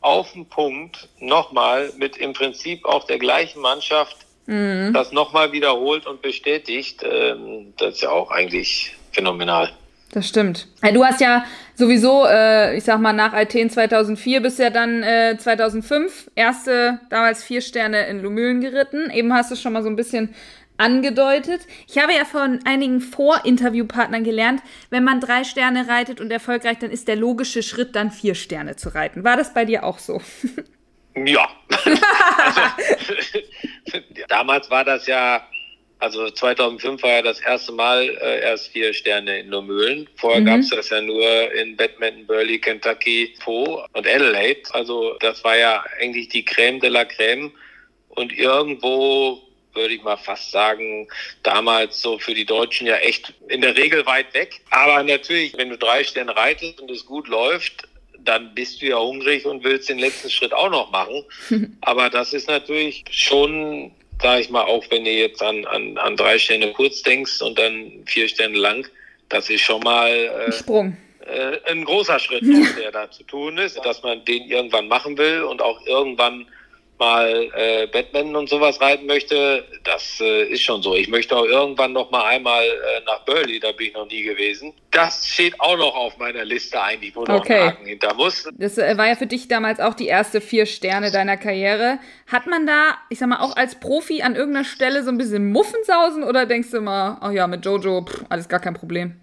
[0.00, 4.92] auf den Punkt nochmal mit im Prinzip auch der gleichen Mannschaft mhm.
[4.92, 7.02] das nochmal wiederholt und bestätigt.
[7.02, 9.72] Ähm, das ist ja auch eigentlich phänomenal.
[10.16, 10.66] Das stimmt.
[10.94, 15.36] Du hast ja sowieso, äh, ich sag mal, nach Athen 2004 bist ja dann äh,
[15.36, 19.10] 2005 erste, damals vier Sterne in Lumülen geritten.
[19.10, 20.34] Eben hast du schon mal so ein bisschen
[20.78, 21.66] angedeutet.
[21.86, 26.90] Ich habe ja von einigen Vorinterviewpartnern gelernt, wenn man drei Sterne reitet und erfolgreich, dann
[26.90, 29.22] ist der logische Schritt, dann vier Sterne zu reiten.
[29.22, 30.22] War das bei dir auch so?
[31.14, 31.46] Ja.
[32.38, 32.60] also,
[34.28, 35.46] damals war das ja
[35.98, 40.08] also 2005 war ja das erste Mal äh, erst vier Sterne in Normühlen.
[40.16, 40.46] Vorher mhm.
[40.46, 44.62] gab es das ja nur in Badminton, Burley, Kentucky, Po und Adelaide.
[44.72, 47.50] Also das war ja eigentlich die Crème de la Crème.
[48.10, 51.08] Und irgendwo würde ich mal fast sagen,
[51.42, 54.60] damals so für die Deutschen ja echt in der Regel weit weg.
[54.70, 58.98] Aber natürlich, wenn du drei Sterne reitest und es gut läuft, dann bist du ja
[58.98, 61.24] hungrig und willst den letzten Schritt auch noch machen.
[61.80, 66.16] Aber das ist natürlich schon sage ich mal, auch wenn du jetzt an, an, an
[66.16, 68.86] drei Sterne kurz denkst und dann vier Sterne lang,
[69.28, 70.96] das ist schon mal äh, Sprung.
[71.20, 72.44] Äh, ein großer Schritt,
[72.78, 76.46] der da zu tun ist, dass man den irgendwann machen will und auch irgendwann
[76.98, 80.94] mal äh, Batman und sowas reiten möchte, das äh, ist schon so.
[80.94, 84.22] Ich möchte auch irgendwann noch mal einmal äh, nach Burley, da bin ich noch nie
[84.22, 84.72] gewesen.
[84.90, 87.54] Das steht auch noch auf meiner Liste eigentlich, wo noch okay.
[87.54, 88.48] ein Haken hinter muss.
[88.58, 91.98] Das äh, war ja für dich damals auch die erste vier Sterne deiner Karriere.
[92.26, 95.50] Hat man da, ich sag mal, auch als Profi an irgendeiner Stelle so ein bisschen
[95.52, 99.20] Muffensausen oder denkst du immer, oh ja, mit Jojo, pff, alles gar kein Problem?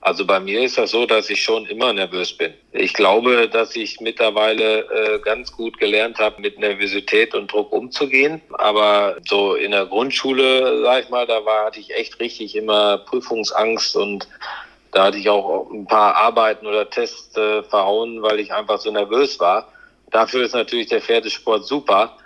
[0.00, 2.54] Also bei mir ist das so, dass ich schon immer nervös bin.
[2.72, 8.40] Ich glaube, dass ich mittlerweile äh, ganz gut gelernt habe, mit Nervosität und Druck umzugehen.
[8.52, 12.98] Aber so in der Grundschule, sag ich mal, da war, hatte ich echt richtig immer
[12.98, 14.28] Prüfungsangst und
[14.92, 18.90] da hatte ich auch ein paar Arbeiten oder Tests äh, verhauen, weil ich einfach so
[18.90, 19.70] nervös war.
[20.10, 22.16] Dafür ist natürlich der Pferdesport super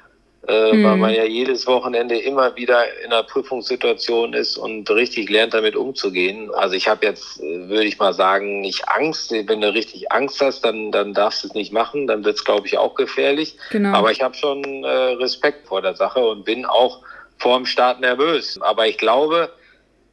[0.49, 0.85] äh, mhm.
[0.85, 5.77] weil man ja jedes Wochenende immer wieder in einer Prüfungssituation ist und richtig lernt, damit
[5.77, 6.53] umzugehen.
[6.53, 9.31] Also ich habe jetzt, äh, würde ich mal sagen, nicht Angst.
[9.31, 12.09] Wenn du richtig Angst hast, dann, dann darfst du es nicht machen.
[12.09, 13.57] Dann wird es, glaube ich, auch gefährlich.
[13.71, 13.97] Genau.
[13.97, 17.03] Aber ich habe schon äh, Respekt vor der Sache und bin auch
[17.39, 18.61] vor dem Start nervös.
[18.61, 19.53] Aber ich glaube,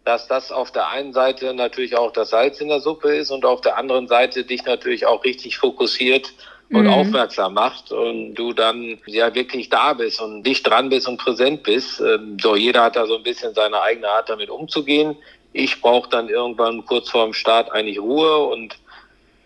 [0.05, 3.45] dass das auf der einen Seite natürlich auch das Salz in der Suppe ist und
[3.45, 6.31] auf der anderen Seite dich natürlich auch richtig fokussiert
[6.71, 6.93] und mhm.
[6.93, 11.63] aufmerksam macht und du dann ja wirklich da bist und dicht dran bist und präsent
[11.63, 11.99] bist.
[11.99, 15.15] Ähm, so, jeder hat da so ein bisschen seine eigene Art damit umzugehen.
[15.51, 18.77] Ich brauche dann irgendwann kurz vor dem Start eigentlich Ruhe und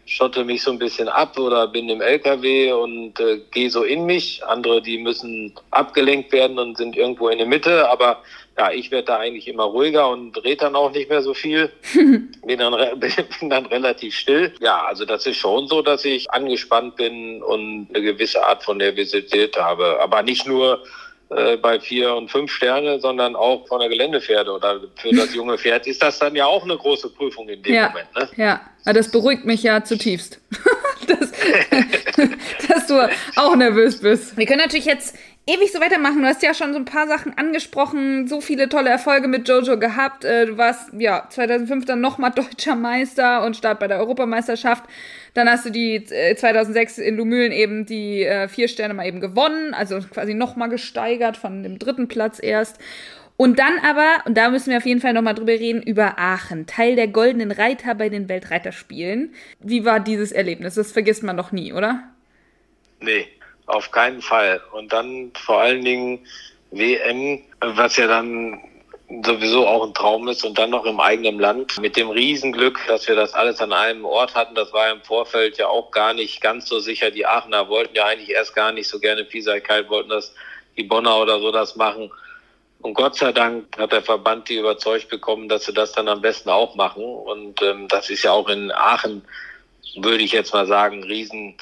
[0.06, 4.06] schotte mich so ein bisschen ab oder bin im LKW und äh, gehe so in
[4.06, 4.44] mich.
[4.46, 8.22] Andere, die müssen abgelenkt werden und sind irgendwo in der Mitte, aber
[8.58, 11.72] ja, ich werde da eigentlich immer ruhiger und rede dann auch nicht mehr so viel.
[11.94, 13.00] bin, dann,
[13.40, 14.54] bin dann relativ still.
[14.60, 18.78] Ja, also das ist schon so, dass ich angespannt bin und eine gewisse Art von
[18.78, 20.00] Nervosität habe.
[20.02, 20.84] Aber nicht nur
[21.30, 25.58] äh, bei vier und fünf Sterne, sondern auch von der Geländepferde oder für das junge
[25.58, 28.16] Pferd ist das dann ja auch eine große Prüfung in dem ja, Moment.
[28.16, 28.30] Ne?
[28.36, 30.40] Ja, das beruhigt mich ja zutiefst,
[31.08, 31.32] dass,
[32.68, 34.38] dass du auch nervös bist.
[34.38, 36.22] Wir können natürlich jetzt ewig so weitermachen.
[36.22, 39.78] Du hast ja schon so ein paar Sachen angesprochen, so viele tolle Erfolge mit Jojo
[39.78, 40.24] gehabt.
[40.24, 44.86] Äh, du warst ja 2005 dann nochmal deutscher Meister und Start bei der Europameisterschaft.
[45.34, 49.20] Dann hast du die 2006 äh, in Lumülen eben die äh, vier Sterne mal eben
[49.20, 52.80] gewonnen, also quasi nochmal gesteigert von dem dritten Platz erst.
[53.36, 56.68] Und dann aber, und da müssen wir auf jeden Fall nochmal drüber reden, über Aachen,
[56.68, 59.34] Teil der Goldenen Reiter bei den Weltreiterspielen.
[59.60, 60.76] Wie war dieses Erlebnis?
[60.76, 62.04] Das vergisst man doch nie, oder?
[63.02, 63.26] Nee,
[63.66, 64.62] auf keinen Fall.
[64.72, 66.26] Und dann vor allen Dingen
[66.72, 68.60] WM, was ja dann
[69.24, 73.08] sowieso auch ein Traum ist und dann noch im eigenen Land mit dem Riesenglück, dass
[73.08, 74.56] wir das alles an einem Ort hatten.
[74.56, 77.12] Das war im Vorfeld ja auch gar nicht ganz so sicher.
[77.12, 80.34] Die Aachener wollten ja eigentlich erst gar nicht so gerne Vielseitigkeit, wollten das
[80.78, 82.12] die Bonner oder so das machen.
[82.82, 86.22] Und Gott sei Dank hat der Verband die überzeugt bekommen, dass sie das dann am
[86.22, 87.04] besten auch machen.
[87.04, 89.24] Und ähm, das ist ja auch in Aachen,
[89.96, 91.56] würde ich jetzt mal sagen, riesen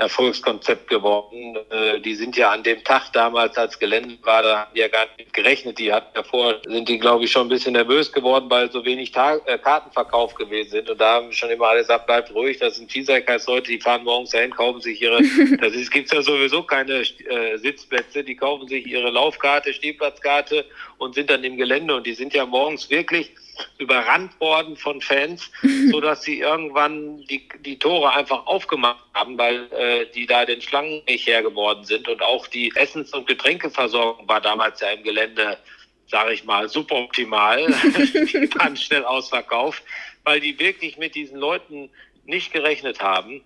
[0.00, 1.56] Erfolgskonzept geworden.
[1.70, 4.88] Äh, die sind ja an dem Tag damals, als Gelände war, da haben die ja
[4.88, 5.78] gar nicht gerechnet.
[5.78, 9.12] Die hatten davor, sind die, glaube ich, schon ein bisschen nervös geworden, weil so wenig
[9.12, 10.90] Tag, äh, Kartenverkauf gewesen sind.
[10.90, 14.30] Und da haben schon immer alle gesagt, bleibt ruhig, das sind Vielseitigkeitsleute, die fahren morgens
[14.30, 15.20] dahin, kaufen sich ihre,
[15.60, 20.64] das ist, gibt's ja sowieso keine äh, Sitzplätze, die kaufen sich ihre Laufkarte, Stehplatzkarte
[20.98, 21.94] und sind dann im Gelände.
[21.94, 23.32] Und die sind ja morgens wirklich
[23.78, 25.50] überrannt worden von Fans,
[25.90, 30.60] so dass sie irgendwann die, die Tore einfach aufgemacht haben, weil äh, die da den
[30.60, 32.08] Schlangen nicht her geworden sind.
[32.08, 35.58] Und auch die Essens- und Getränkeversorgung war damals ja im Gelände,
[36.08, 37.66] sage ich mal, suboptimal.
[37.94, 39.82] die waren schnell ausverkauft,
[40.24, 41.90] weil die wirklich mit diesen Leuten
[42.24, 43.42] nicht gerechnet haben.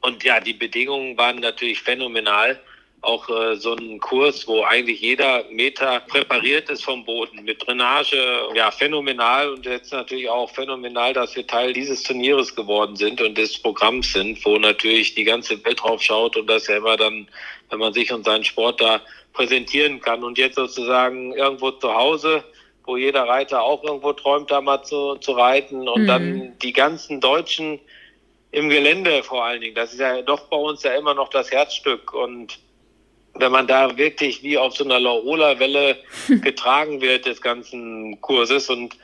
[0.00, 2.60] Und ja, die Bedingungen waren natürlich phänomenal
[3.02, 8.16] auch äh, so ein Kurs, wo eigentlich jeder Meter präpariert ist vom Boden mit Drainage.
[8.54, 13.36] Ja, phänomenal und jetzt natürlich auch phänomenal, dass wir Teil dieses Turnieres geworden sind und
[13.36, 17.28] des Programms sind, wo natürlich die ganze Welt drauf schaut und das ja immer dann,
[17.70, 19.00] wenn man sich und seinen Sport da
[19.32, 22.44] präsentieren kann und jetzt sozusagen irgendwo zu Hause
[22.84, 26.06] wo jeder Reiter auch irgendwo träumt, da mal zu, zu reiten und mhm.
[26.06, 27.78] dann die ganzen Deutschen
[28.50, 29.74] im Gelände vor allen Dingen.
[29.74, 32.58] Das ist ja doch bei uns ja immer noch das Herzstück und
[33.34, 35.96] wenn man da wirklich wie auf so einer Laola-Welle
[36.28, 38.96] getragen wird des ganzen Kurses und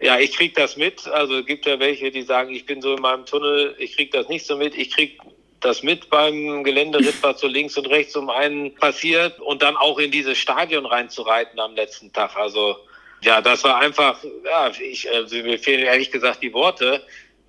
[0.00, 1.06] ja, ich krieg das mit.
[1.06, 4.10] Also es gibt ja welche, die sagen, ich bin so in meinem Tunnel, ich krieg
[4.10, 4.74] das nicht so mit.
[4.74, 5.18] Ich krieg
[5.60, 9.98] das mit beim Geländeritt, was so links und rechts um einen passiert und dann auch
[9.98, 12.36] in dieses Stadion reinzureiten am letzten Tag.
[12.36, 12.76] Also
[13.22, 17.02] ja, das war einfach, ja, ich, also mir fehlen ehrlich gesagt die Worte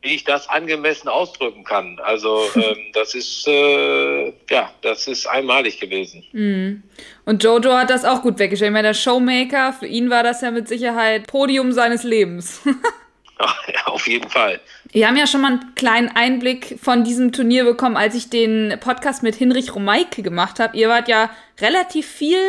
[0.05, 1.99] wie ich das angemessen ausdrücken kann.
[2.03, 6.23] Also ähm, das ist äh, ja, das ist einmalig gewesen.
[6.31, 6.83] Mm.
[7.25, 8.69] Und Jojo hat das auch gut weggestellt.
[8.69, 12.61] Ich meine, der Showmaker, für ihn war das ja mit Sicherheit Podium seines Lebens.
[13.39, 14.61] Ach, ja, auf jeden Fall.
[14.91, 18.77] Wir haben ja schon mal einen kleinen Einblick von diesem Turnier bekommen, als ich den
[18.79, 20.77] Podcast mit Hinrich Romeike gemacht habe.
[20.77, 22.39] Ihr wart ja relativ viel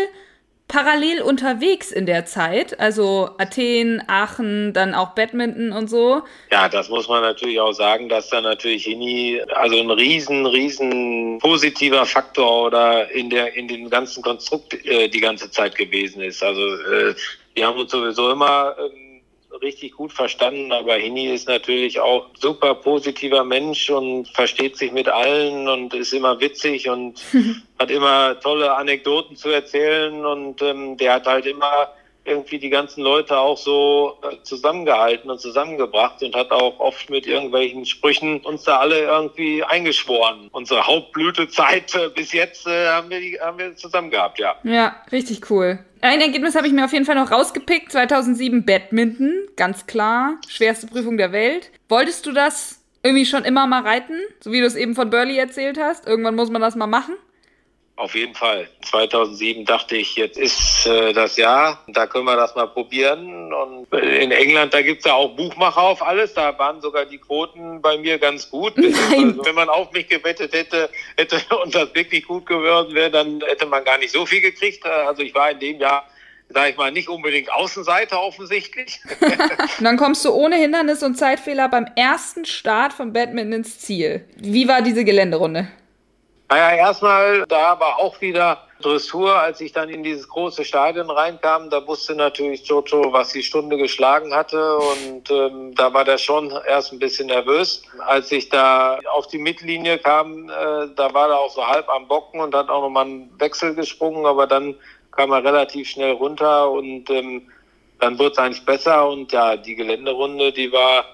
[0.69, 2.79] parallel unterwegs in der Zeit.
[2.81, 6.23] Also Athen, Aachen, dann auch Badminton und so.
[6.51, 11.39] Ja, das muss man natürlich auch sagen, dass da natürlich Hini also ein riesen, riesen
[11.39, 16.43] positiver Faktor oder in der in dem ganzen Konstrukt äh, die ganze Zeit gewesen ist.
[16.43, 17.15] Also äh,
[17.55, 19.06] wir haben uns sowieso immer äh,
[19.63, 25.09] richtig gut verstanden, aber Hini ist natürlich auch super positiver Mensch und versteht sich mit
[25.09, 27.21] allen und ist immer witzig und
[27.79, 31.89] hat immer tolle Anekdoten zu erzählen und ähm, der hat halt immer
[32.27, 37.27] irgendwie die ganzen Leute auch so äh, zusammengehalten und zusammengebracht und hat auch oft mit
[37.27, 40.49] irgendwelchen Sprüchen uns da alle irgendwie eingeschworen.
[40.53, 44.57] Unsere Hauptblütezeit äh, bis jetzt äh, haben, wir die, haben wir zusammen gehabt, ja.
[44.65, 45.79] Ja, richtig cool.
[46.01, 47.91] Ein Ergebnis habe ich mir auf jeden Fall noch rausgepickt.
[47.93, 50.37] 2007 Badminton, ganz klar.
[50.49, 51.71] Schwerste Prüfung der Welt.
[51.89, 54.15] Wolltest du das irgendwie schon immer mal reiten?
[54.41, 56.07] So wie du es eben von Burley erzählt hast?
[56.07, 57.15] Irgendwann muss man das mal machen?
[57.97, 58.69] Auf jeden Fall.
[58.83, 63.55] 2007 dachte ich, jetzt ist äh, das Jahr, da können wir das mal probieren.
[63.55, 66.35] Und in England, da gibt's ja auch Buchmacher auf alles.
[66.35, 68.75] Da waren sogar die Quoten bei mir ganz gut.
[68.77, 73.43] Also, wenn man auf mich gewettet hätte, hätte und das wirklich gut geworden wäre, dann
[73.47, 74.85] hätte man gar nicht so viel gekriegt.
[74.85, 76.07] Also ich war in dem Jahr
[76.49, 79.01] sag ich mal, nicht unbedingt Außenseiter offensichtlich.
[79.21, 79.37] und
[79.85, 84.25] dann kommst du ohne Hindernis und Zeitfehler beim ersten Start vom Badminton ins Ziel.
[84.37, 85.69] Wie war diese Geländerunde?
[86.49, 91.71] Naja, erstmal, da war auch wieder Dressur, als ich dann in dieses große Stadion reinkam,
[91.71, 94.77] da wusste natürlich Jojo, was die Stunde geschlagen hatte.
[94.77, 97.83] Und ähm, da war der schon erst ein bisschen nervös.
[98.07, 102.07] Als ich da auf die Mittellinie kam, äh, da war er auch so halb am
[102.07, 104.75] Bocken und hat auch nochmal einen Wechsel gesprungen, aber dann
[105.13, 107.51] kam er relativ schnell runter und ähm,
[107.99, 109.09] dann wurde es eigentlich besser.
[109.09, 111.05] Und ja, die Geländerunde, die war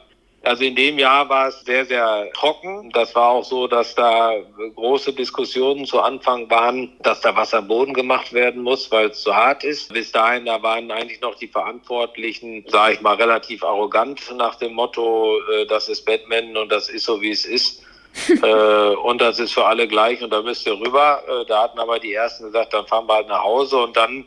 [0.44, 2.90] also in dem Jahr war es sehr, sehr trocken.
[2.90, 4.34] Das war auch so, dass da
[4.74, 9.34] große Diskussionen zu Anfang waren, dass da Wasser Boden gemacht werden muss, weil es zu
[9.34, 9.92] hart ist.
[9.92, 14.74] Bis dahin, da waren eigentlich noch die Verantwortlichen, sage ich mal, relativ arrogant nach dem
[14.74, 17.82] Motto, äh, das ist Batman und das ist so, wie es ist.
[18.42, 21.22] äh, und das ist für alle gleich und da müsst ihr rüber.
[21.26, 24.26] Äh, da hatten aber die ersten gesagt, dann fahren wir halt nach Hause und dann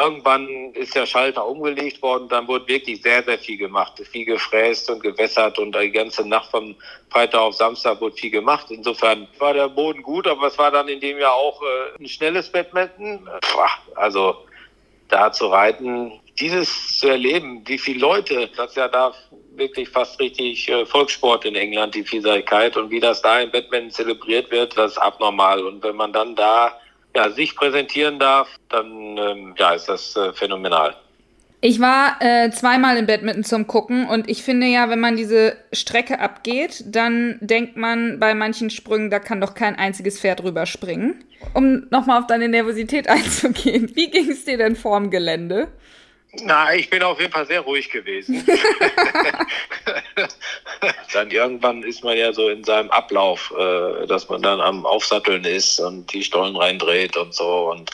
[0.00, 4.00] irgendwann ist der Schalter umgelegt worden, dann wurde wirklich sehr, sehr viel gemacht.
[4.10, 6.74] Viel gefräst und gewässert und die ganze Nacht vom
[7.10, 8.66] Freitag auf Samstag wurde viel gemacht.
[8.70, 12.08] Insofern war der Boden gut, aber es war dann in dem Jahr auch äh, ein
[12.08, 13.28] schnelles Badminton.
[13.94, 14.36] Also
[15.08, 19.12] da zu reiten, dieses zu erleben, wie viele Leute, das ist ja da
[19.56, 23.90] wirklich fast richtig äh, Volkssport in England, die Vielseitigkeit und wie das da im Badminton
[23.90, 25.64] zelebriert wird, das ist abnormal.
[25.64, 26.79] Und wenn man dann da
[27.14, 30.94] ja, sich präsentieren darf, dann ähm, ja, ist das äh, phänomenal.
[31.62, 35.58] Ich war äh, zweimal im Badminton zum Gucken und ich finde ja, wenn man diese
[35.72, 41.22] Strecke abgeht, dann denkt man bei manchen Sprüngen, da kann doch kein einziges Pferd rüberspringen.
[41.52, 45.68] Um nochmal auf deine Nervosität einzugehen, wie ging es dir denn vorm Gelände?
[46.42, 48.46] Na, ich bin auf jeden Fall sehr ruhig gewesen.
[51.12, 55.44] dann irgendwann ist man ja so in seinem Ablauf, äh, dass man dann am Aufsatteln
[55.44, 57.70] ist und die Stollen reindreht und so.
[57.70, 57.90] Und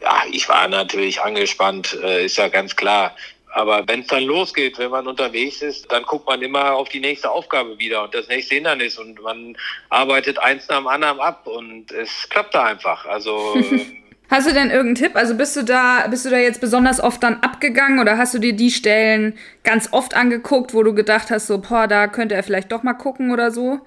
[0.00, 3.14] ja, ich war natürlich angespannt, äh, ist ja ganz klar.
[3.54, 7.00] Aber wenn es dann losgeht, wenn man unterwegs ist, dann guckt man immer auf die
[7.00, 9.56] nächste Aufgabe wieder und das nächste Hindernis und man
[9.88, 13.06] arbeitet eins nach dem anderen ab und es klappt da einfach.
[13.06, 13.56] Also
[14.30, 15.16] Hast du denn irgendeinen Tipp?
[15.16, 18.38] Also bist du da, bist du da jetzt besonders oft dann abgegangen oder hast du
[18.38, 22.42] dir die Stellen ganz oft angeguckt, wo du gedacht hast, so, boah, da könnte er
[22.42, 23.80] vielleicht doch mal gucken oder so?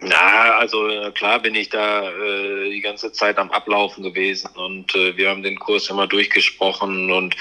[0.00, 4.94] Na, also äh, klar bin ich da äh, die ganze Zeit am Ablaufen gewesen und
[4.94, 7.34] äh, wir haben den Kurs immer durchgesprochen und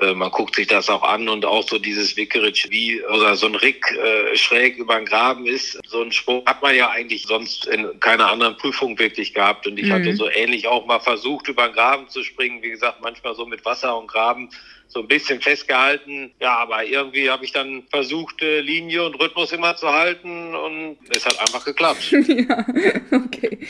[0.00, 3.46] äh, man guckt sich das auch an und auch so dieses Wickeritsch wie oder so
[3.46, 5.78] ein Rick äh, schräg über den Graben ist.
[5.86, 9.66] So ein Sprung hat man ja eigentlich sonst in keiner anderen Prüfung wirklich gehabt.
[9.66, 9.92] Und ich mhm.
[9.92, 12.62] hatte so ähnlich auch mal versucht, über den Graben zu springen.
[12.62, 14.50] Wie gesagt, manchmal so mit Wasser und Graben
[14.88, 16.32] so ein bisschen festgehalten.
[16.40, 20.98] Ja, aber irgendwie habe ich dann versucht, äh, Linie und Rhythmus immer zu halten und
[21.10, 22.10] es hat einfach geklappt.
[22.10, 22.66] ja,
[23.12, 23.66] okay.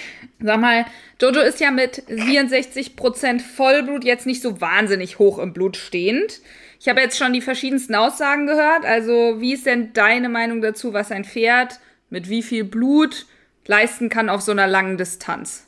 [0.46, 0.86] Sag mal,
[1.20, 6.40] Jojo ist ja mit 64% Vollblut jetzt nicht so wahnsinnig hoch im Blut stehend.
[6.78, 8.84] Ich habe jetzt schon die verschiedensten Aussagen gehört.
[8.84, 11.80] Also, wie ist denn deine Meinung dazu, was ein Pferd
[12.10, 13.26] mit wie viel Blut
[13.66, 15.65] leisten kann auf so einer langen Distanz?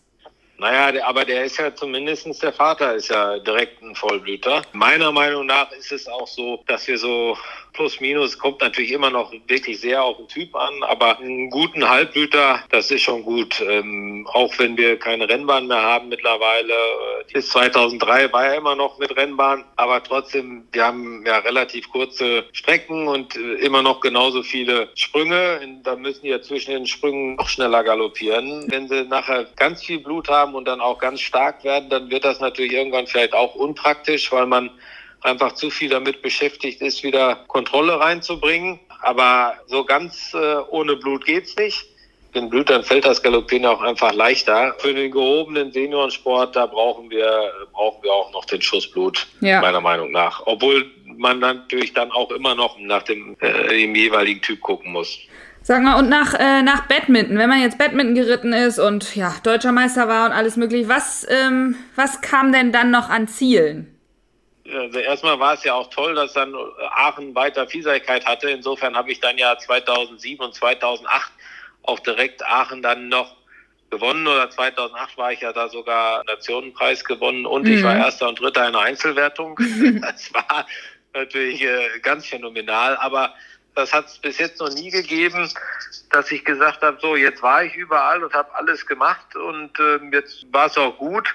[0.58, 4.62] Naja, aber der ist ja zumindestens der Vater ist ja direkt ein Vollblüter.
[4.72, 7.36] Meiner Meinung nach ist es auch so, dass wir so
[7.78, 11.88] plus minus kommt natürlich immer noch wirklich sehr auf den Typ an, aber einen guten
[11.88, 13.64] Halbblüter, das ist schon gut.
[13.68, 16.72] Ähm, auch wenn wir keine Rennbahn mehr haben mittlerweile.
[16.72, 21.88] Äh, bis 2003 war er immer noch mit Rennbahn, aber trotzdem, wir haben ja relativ
[21.90, 25.60] kurze Strecken und äh, immer noch genauso viele Sprünge.
[25.84, 28.64] Da müssen die ja zwischen den Sprüngen noch schneller galoppieren.
[28.68, 32.24] Wenn sie nachher ganz viel Blut haben und dann auch ganz stark werden, dann wird
[32.24, 34.70] das natürlich irgendwann vielleicht auch unpraktisch, weil man
[35.22, 38.80] einfach zu viel damit beschäftigt ist, wieder Kontrolle reinzubringen.
[39.02, 41.86] Aber so ganz äh, ohne Blut geht's nicht.
[42.34, 44.74] Den Blutern fällt das Galoppieren auch einfach leichter.
[44.78, 49.60] Für den gehobenen Seniorensport, da brauchen wir, brauchen wir auch noch den Schussblut, ja.
[49.60, 50.42] meiner Meinung nach.
[50.44, 55.18] Obwohl man natürlich dann auch immer noch nach dem, äh, dem jeweiligen Typ gucken muss.
[55.68, 59.34] Sag mal, und nach, äh, nach Badminton, wenn man jetzt Badminton geritten ist und ja,
[59.42, 63.94] deutscher Meister war und alles mögliche, was, ähm, was kam denn dann noch an Zielen?
[64.64, 66.54] also erstmal war es ja auch toll, dass dann
[66.92, 68.48] Aachen weiter Vielseitigkeit hatte.
[68.48, 71.30] Insofern habe ich dann ja 2007 und 2008
[71.82, 73.36] auch direkt Aachen dann noch
[73.90, 77.72] gewonnen oder 2008 war ich ja da sogar Nationenpreis gewonnen und mhm.
[77.74, 78.00] ich war mhm.
[78.00, 79.60] Erster und Dritter in der Einzelwertung.
[80.00, 80.66] das war
[81.12, 83.34] natürlich äh, ganz phänomenal, aber
[83.78, 85.48] das hat es bis jetzt noch nie gegeben,
[86.10, 90.00] dass ich gesagt habe, so jetzt war ich überall und habe alles gemacht und äh,
[90.12, 91.32] jetzt war es auch gut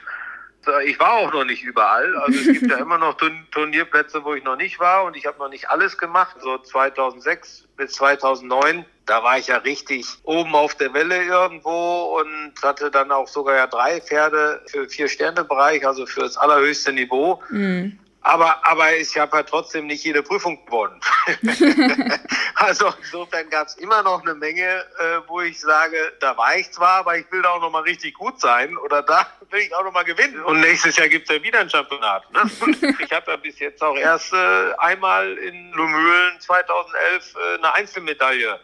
[0.85, 2.15] ich war auch noch nicht überall.
[2.17, 3.17] Also es gibt ja immer noch
[3.51, 6.37] Turnierplätze, wo ich noch nicht war und ich habe noch nicht alles gemacht.
[6.41, 12.53] So 2006 bis 2009, da war ich ja richtig oben auf der Welle irgendwo und
[12.61, 16.93] hatte dann auch sogar ja drei Pferde für vier Sterne Bereich, also für das allerhöchste
[16.93, 17.41] Niveau.
[17.49, 17.99] Mhm.
[18.25, 20.99] Aber, aber ich habe ja trotzdem nicht jede Prüfung gewonnen.
[22.55, 26.71] also insofern gab es immer noch eine Menge, äh, wo ich sage, da war ich
[26.71, 29.75] zwar, aber ich will da auch noch mal richtig gut sein oder da will ich
[29.75, 30.41] auch noch mal gewinnen.
[30.45, 32.23] Und nächstes Jahr gibt es ja wieder ein Championat.
[32.31, 32.49] Ne?
[32.99, 38.57] ich habe ja bis jetzt auch erst äh, einmal in Lumülen 2011 äh, eine Einzelmedaille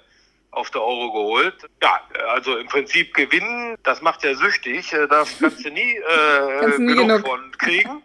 [0.51, 1.67] auf der Euro geholt.
[1.81, 4.93] Ja, also im Prinzip gewinnen, das macht ja süchtig.
[4.93, 8.03] Äh, das kannst du nie, äh, kannst genug, genug von kriegen.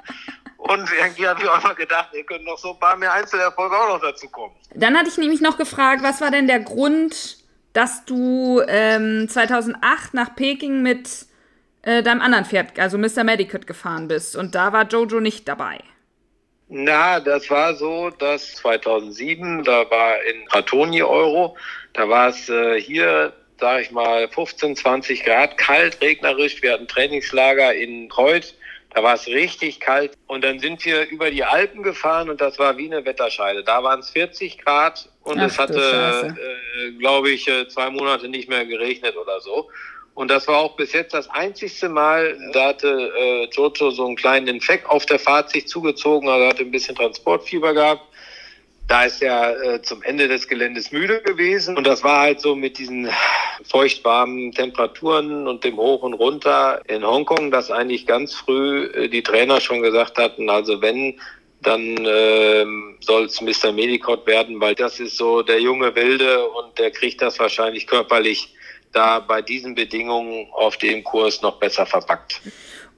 [0.67, 3.77] Und irgendwie habe ich auch mal gedacht, wir können noch so ein paar mehr Einzelerfolge
[3.77, 4.55] auch noch dazu kommen.
[4.75, 7.37] Dann hatte ich nämlich noch gefragt, was war denn der Grund,
[7.75, 11.27] dass du ähm, 2008 nach Peking mit
[11.83, 13.25] äh, deinem anderen Pferd, also Mr.
[13.25, 14.37] Medicat, gefahren bist.
[14.37, 15.81] Und da war Jojo nicht dabei.
[16.69, 21.59] Na, das war so, dass 2007, da war in Ratoni Euro,
[21.93, 26.63] da war es äh, hier, sag ich mal, 15, 20 Grad, kalt, regnerisch.
[26.63, 28.55] Wir hatten Trainingslager in Kreuz
[28.95, 32.61] Da war es richtig kalt und dann sind wir über die Alpen gefahren und das
[32.61, 33.65] war wie eine Wetterscheide.
[33.65, 38.29] Da waren es 40 Grad und Ach, es hatte, äh, glaube ich, äh, zwei Monate
[38.29, 39.69] nicht mehr geregnet oder so.
[40.15, 44.15] Und das war auch bis jetzt das einzigste Mal, da hatte äh, Jojo so einen
[44.15, 48.03] kleinen Infekt auf der Fahrt sich zugezogen, also hatte ein bisschen Transportfieber gehabt.
[48.87, 51.77] Da ist er äh, zum Ende des Geländes müde gewesen.
[51.77, 53.09] Und das war halt so mit diesen
[53.65, 59.23] feuchtwarmen Temperaturen und dem Hoch und Runter in Hongkong, dass eigentlich ganz früh äh, die
[59.23, 61.19] Trainer schon gesagt hatten, also wenn,
[61.63, 62.67] dann äh,
[63.01, 63.73] soll es Mr.
[63.73, 68.55] Medicott werden, weil das ist so der junge Wilde und der kriegt das wahrscheinlich körperlich
[68.93, 72.41] da bei diesen Bedingungen auf dem Kurs noch besser verpackt.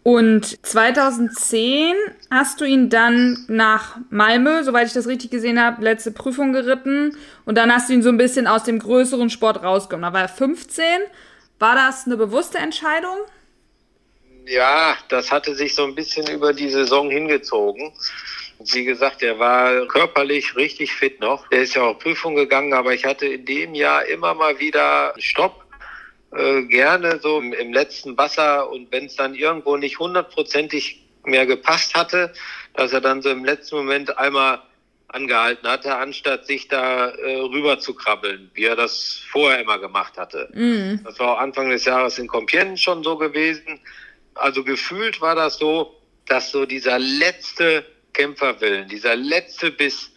[0.06, 1.96] Und 2010
[2.30, 7.16] hast du ihn dann nach Malmö, soweit ich das richtig gesehen habe, letzte Prüfung geritten.
[7.44, 10.12] Und dann hast du ihn so ein bisschen aus dem größeren Sport rausgenommen.
[10.12, 10.84] Da war er 15.
[11.58, 13.16] War das eine bewusste Entscheidung?
[14.46, 17.92] Ja, das hatte sich so ein bisschen über die Saison hingezogen.
[18.60, 21.50] Wie gesagt, er war körperlich richtig fit noch.
[21.50, 25.14] Er ist ja auch Prüfung gegangen, aber ich hatte in dem Jahr immer mal wieder
[25.18, 25.65] Stopp
[26.32, 31.46] äh, gerne so im, im, letzten Wasser und wenn es dann irgendwo nicht hundertprozentig mehr
[31.46, 32.32] gepasst hatte,
[32.74, 34.60] dass er dann so im letzten Moment einmal
[35.08, 40.18] angehalten hatte, anstatt sich da äh, rüber zu krabbeln, wie er das vorher immer gemacht
[40.18, 40.48] hatte.
[40.52, 41.00] Mhm.
[41.04, 43.80] Das war auch Anfang des Jahres in Compiègne schon so gewesen.
[44.34, 45.94] Also gefühlt war das so,
[46.26, 50.10] dass so dieser letzte Kämpferwillen, dieser letzte Biss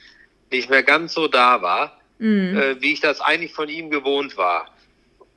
[0.52, 2.58] nicht mehr ganz so da war, mhm.
[2.58, 4.74] äh, wie ich das eigentlich von ihm gewohnt war.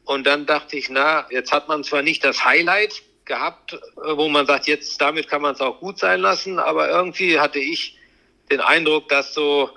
[0.05, 4.47] Und dann dachte ich, na, jetzt hat man zwar nicht das Highlight gehabt, wo man
[4.47, 7.97] sagt, jetzt damit kann man es auch gut sein lassen, aber irgendwie hatte ich
[8.51, 9.71] den Eindruck, dass so,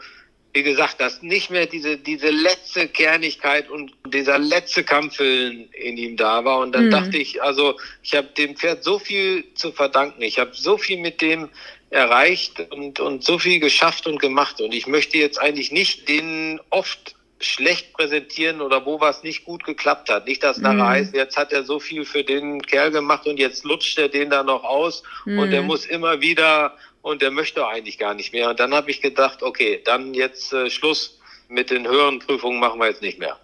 [0.53, 6.17] wie gesagt, dass nicht mehr diese, diese letzte Kernigkeit und dieser letzte Kampfwillen in ihm
[6.17, 6.59] da war.
[6.59, 6.91] Und dann mhm.
[6.91, 10.21] dachte ich, also ich habe dem Pferd so viel zu verdanken.
[10.21, 11.49] Ich habe so viel mit dem
[11.89, 14.59] erreicht und, und so viel geschafft und gemacht.
[14.59, 17.14] Und ich möchte jetzt eigentlich nicht den oft
[17.45, 20.27] schlecht präsentieren oder wo was nicht gut geklappt hat.
[20.27, 20.87] Nicht, dass nachher mhm.
[20.87, 24.29] heißt, jetzt hat er so viel für den Kerl gemacht und jetzt lutscht er den
[24.29, 25.39] da noch aus mhm.
[25.39, 28.49] und er muss immer wieder und er möchte eigentlich gar nicht mehr.
[28.49, 32.79] Und dann habe ich gedacht, okay, dann jetzt äh, Schluss mit den höheren Prüfungen machen
[32.79, 33.37] wir jetzt nicht mehr.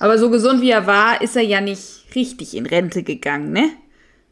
[0.00, 3.70] Aber so gesund wie er war, ist er ja nicht richtig in Rente gegangen, ne?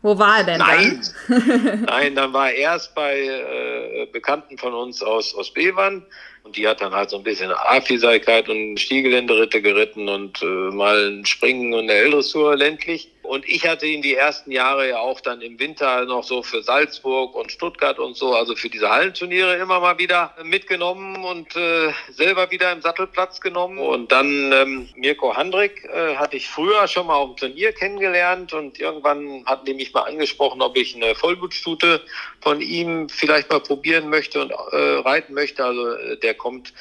[0.02, 1.00] Wo war er denn Nein.
[1.28, 1.84] dann?
[1.86, 6.04] Nein, dann war er erst bei äh, Bekannten von uns aus, aus Bevern
[6.44, 11.10] und die hat dann halt so ein bisschen Afiseikeit und Stiegeländeritte geritten und äh, mal
[11.10, 13.08] ein Springen und eine Eldressur ländlich.
[13.24, 16.62] Und ich hatte ihn die ersten Jahre ja auch dann im Winter noch so für
[16.62, 21.90] Salzburg und Stuttgart und so, also für diese Hallenturniere immer mal wieder mitgenommen und äh,
[22.10, 23.78] selber wieder im Sattelplatz genommen.
[23.78, 28.52] Und dann ähm, Mirko Handrick äh, hatte ich früher schon mal auf dem Turnier kennengelernt
[28.52, 32.02] und irgendwann hatten die mich mal angesprochen, ob ich eine Vollblutstute
[32.42, 35.64] von ihm vielleicht mal probieren möchte und äh, reiten möchte.
[35.64, 36.74] Also äh, der kommt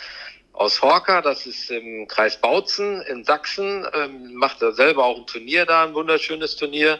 [0.54, 5.28] aus Horka, das ist im Kreis Bautzen in Sachsen, ähm, macht er selber auch ein
[5.28, 6.99] Turnier da, ein wunderschönes Turnier.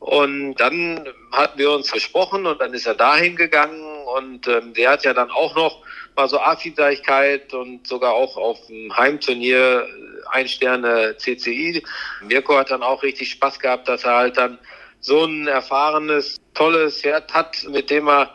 [0.00, 4.90] Und dann hatten wir uns versprochen und dann ist er dahin gegangen und ähm, der
[4.90, 5.82] hat ja dann auch noch
[6.16, 9.86] mal so Affideichkeit und sogar auch auf dem Heimturnier
[10.32, 11.84] ein Sterne CCI.
[12.22, 14.58] Mirko hat dann auch richtig Spaß gehabt, dass er halt dann
[15.00, 18.34] so ein erfahrenes, tolles Pferd hat, mit dem er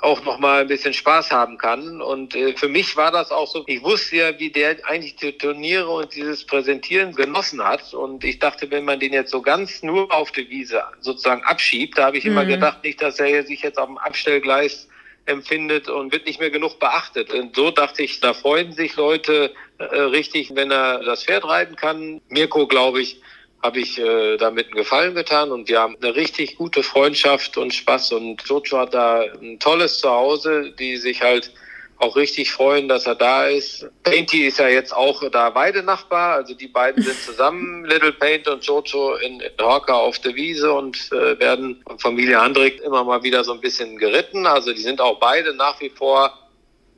[0.00, 2.00] auch noch mal ein bisschen Spaß haben kann.
[2.00, 5.32] Und äh, für mich war das auch so, ich wusste ja, wie der eigentlich die
[5.32, 7.94] Turniere und dieses Präsentieren genossen hat.
[7.94, 11.98] Und ich dachte, wenn man den jetzt so ganz nur auf die Wiese sozusagen abschiebt,
[11.98, 12.32] da habe ich mhm.
[12.32, 14.88] immer gedacht, nicht, dass er sich jetzt auf dem Abstellgleis
[15.26, 17.32] empfindet und wird nicht mehr genug beachtet.
[17.32, 21.76] Und so dachte ich, da freuen sich Leute äh, richtig, wenn er das Pferd reiten
[21.76, 22.20] kann.
[22.28, 23.20] Mirko, glaube ich,
[23.62, 27.74] habe ich äh, damit einen Gefallen getan und wir haben eine richtig gute Freundschaft und
[27.74, 31.52] Spaß und Jojo hat da ein tolles Zuhause, die sich halt
[31.98, 33.84] auch richtig freuen, dass er da ist.
[34.04, 38.64] Painty ist ja jetzt auch da Weidenachbar, also die beiden sind zusammen, Little Paint und
[38.64, 43.22] Jojo in, in Horka auf der Wiese und äh, werden von Familie Handrick immer mal
[43.24, 44.46] wieder so ein bisschen geritten.
[44.46, 46.32] Also die sind auch beide nach wie vor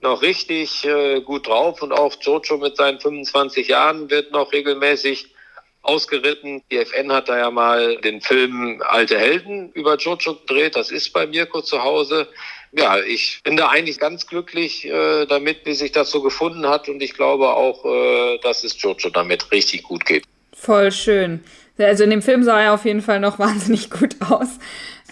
[0.02, 5.34] noch richtig äh, gut drauf und auch Jojo mit seinen 25 Jahren wird noch regelmäßig
[5.82, 6.62] ausgeritten.
[6.70, 10.76] Die FN hat da ja mal den Film Alte Helden über Jojo gedreht.
[10.76, 12.28] Das ist bei Mirko zu Hause.
[12.72, 16.88] Ja, ich bin da eigentlich ganz glücklich äh, damit, wie sich das so gefunden hat.
[16.88, 20.24] Und ich glaube auch, äh, dass es Jojo damit richtig gut geht.
[20.52, 21.42] Voll schön.
[21.78, 24.58] Also in dem Film sah er auf jeden Fall noch wahnsinnig gut aus.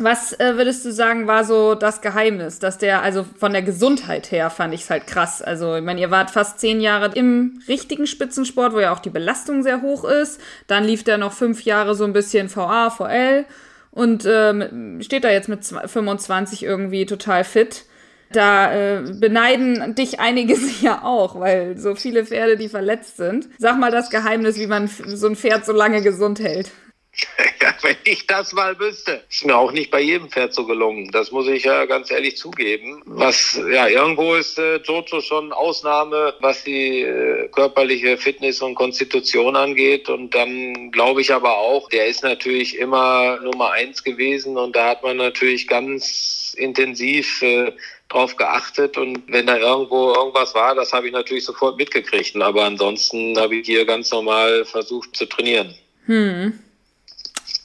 [0.01, 4.31] Was äh, würdest du sagen, war so das Geheimnis, dass der, also von der Gesundheit
[4.31, 5.43] her fand ich es halt krass.
[5.43, 9.11] Also, ich meine, ihr wart fast zehn Jahre im richtigen Spitzensport, wo ja auch die
[9.11, 10.41] Belastung sehr hoch ist.
[10.67, 13.45] Dann lief der noch fünf Jahre so ein bisschen VA, VL
[13.91, 17.85] und ähm, steht da jetzt mit 25 irgendwie total fit.
[18.33, 23.49] Da äh, beneiden dich einige sicher auch, weil so viele Pferde, die verletzt sind.
[23.59, 26.71] Sag mal das Geheimnis, wie man so ein Pferd so lange gesund hält.
[27.61, 29.25] Ja, wenn ich das mal wüsste.
[29.29, 31.11] Ist mir auch nicht bei jedem Pferd so gelungen.
[31.11, 33.03] Das muss ich ja ganz ehrlich zugeben.
[33.05, 39.57] Was, ja, irgendwo ist äh, Jojo schon Ausnahme, was die äh, körperliche Fitness und Konstitution
[39.57, 40.09] angeht.
[40.09, 44.57] Und dann glaube ich aber auch, der ist natürlich immer Nummer eins gewesen.
[44.57, 47.73] Und da hat man natürlich ganz intensiv äh,
[48.09, 52.37] drauf geachtet und wenn da irgendwo irgendwas war, das habe ich natürlich sofort mitgekriegt.
[52.37, 55.75] Aber ansonsten habe ich hier ganz normal versucht zu trainieren.
[56.07, 56.59] Hm.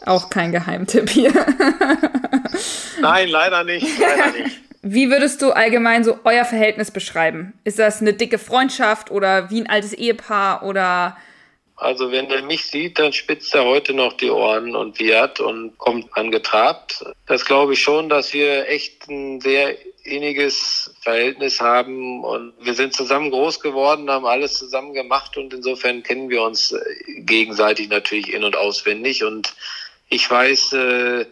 [0.06, 1.32] Auch kein Geheimtipp hier.
[3.01, 3.88] Nein, leider nicht.
[3.99, 4.62] Leider nicht.
[4.82, 7.54] Wie würdest du allgemein so euer Verhältnis beschreiben?
[7.64, 11.16] Ist das eine dicke Freundschaft oder wie ein altes Ehepaar oder?
[11.78, 15.78] Also wenn er mich sieht, dann spitzt er heute noch die Ohren und wiehert und
[15.78, 17.06] kommt angetrabt.
[17.28, 22.93] Das glaube ich schon, dass wir echt ein sehr inniges Verhältnis haben und wir sind
[22.93, 26.76] zusammen groß geworden, haben alles zusammen gemacht und insofern kennen wir uns
[27.20, 29.54] gegenseitig natürlich in und auswendig und
[30.14, 31.26] ich weiß, äh,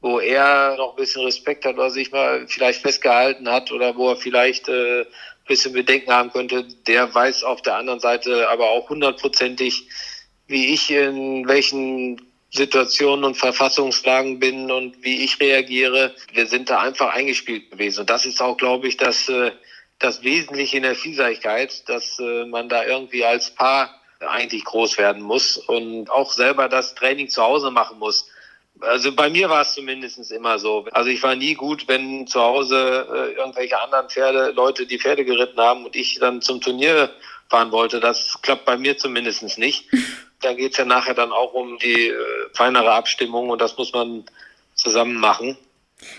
[0.00, 4.10] wo er noch ein bisschen Respekt hat oder sich mal vielleicht festgehalten hat oder wo
[4.10, 5.06] er vielleicht äh, ein
[5.46, 9.86] bisschen Bedenken haben könnte, der weiß auf der anderen Seite aber auch hundertprozentig,
[10.48, 12.20] wie ich in welchen
[12.50, 16.14] Situationen und Verfassungslagen bin und wie ich reagiere.
[16.32, 18.00] Wir sind da einfach eingespielt gewesen.
[18.00, 19.52] Und das ist auch, glaube ich, das, äh,
[19.98, 25.22] das Wesentliche in der Vielseitigkeit, dass äh, man da irgendwie als Paar eigentlich groß werden
[25.22, 28.28] muss und auch selber das Training zu Hause machen muss.
[28.80, 30.86] Also bei mir war es zumindest immer so.
[30.92, 35.24] Also ich war nie gut, wenn zu Hause äh, irgendwelche anderen Pferde, Leute die Pferde
[35.24, 37.10] geritten haben und ich dann zum Turnier
[37.48, 38.00] fahren wollte.
[38.00, 39.88] Das klappt bei mir zumindest nicht.
[40.44, 42.16] Da geht's ja nachher dann auch um die äh,
[42.52, 44.24] feinere Abstimmung und das muss man
[44.74, 45.56] zusammen machen.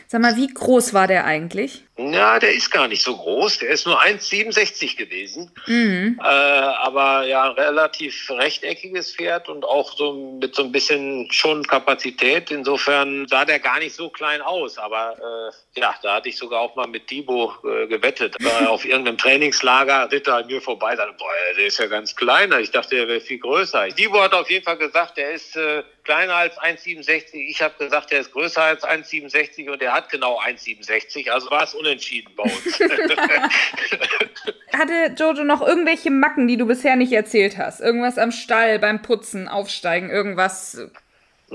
[0.08, 1.84] Sag mal, wie groß war der eigentlich?
[1.96, 3.60] Ja, der ist gar nicht so groß.
[3.60, 5.52] Der ist nur 1,67 gewesen.
[5.68, 6.20] Mhm.
[6.20, 11.68] Äh, aber ja, ein relativ rechteckiges Pferd und auch so mit so ein bisschen schon
[11.68, 12.50] Kapazität.
[12.50, 14.80] Insofern sah der gar nicht so klein aus.
[14.80, 18.38] Aber äh, ja, da hatte ich sogar auch mal mit Dibo äh, gewettet.
[18.68, 20.96] Auf irgendeinem Trainingslager ritt er an mir vorbei.
[20.96, 22.60] Dachte, boah, der ist ja ganz kleiner.
[22.60, 23.90] Ich dachte, der wäre viel größer.
[23.90, 27.36] Dibo hat auf jeden Fall gesagt, der ist äh, kleiner als 1,67.
[27.36, 31.30] Ich habe gesagt, der ist größer als 1,67 und der hat genau 1,67.
[31.30, 32.80] Also war es unentschieden bei uns.
[34.74, 37.82] Hatte Jojo noch irgendwelche Macken, die du bisher nicht erzählt hast?
[37.82, 40.90] Irgendwas am Stall, beim Putzen, Aufsteigen, irgendwas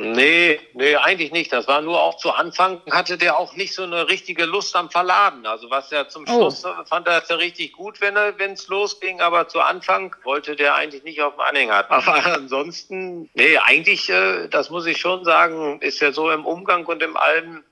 [0.01, 1.53] Nee, nee, eigentlich nicht.
[1.53, 4.91] Das war nur auch zu Anfang, hatte der auch nicht so eine richtige Lust am
[4.91, 5.45] Verladen.
[5.45, 6.33] Also was er zum oh.
[6.33, 6.85] Schluss oh.
[6.85, 10.55] fand er es ja richtig gut, wenn er, wenn es losging, aber zu Anfang wollte
[10.55, 11.85] der eigentlich nicht auf dem Anhänger.
[11.91, 16.87] Aber ansonsten, nee, eigentlich, äh, das muss ich schon sagen, ist ja so im Umgang
[16.87, 17.65] und im Allem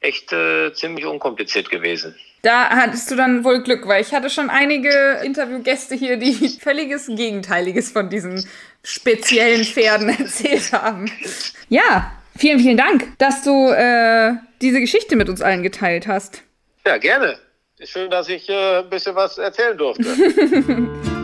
[0.00, 2.14] echt äh, ziemlich unkompliziert gewesen.
[2.42, 7.06] Da hattest du dann wohl Glück, weil ich hatte schon einige Interviewgäste hier, die völliges
[7.08, 8.46] Gegenteiliges von diesen
[8.82, 11.10] speziellen Pferden erzählt haben.
[11.68, 16.42] Ja, vielen, vielen Dank, dass du äh, diese Geschichte mit uns allen geteilt hast.
[16.86, 17.38] Ja, gerne.
[17.84, 20.04] Schön, dass ich äh, ein bisschen was erzählen durfte.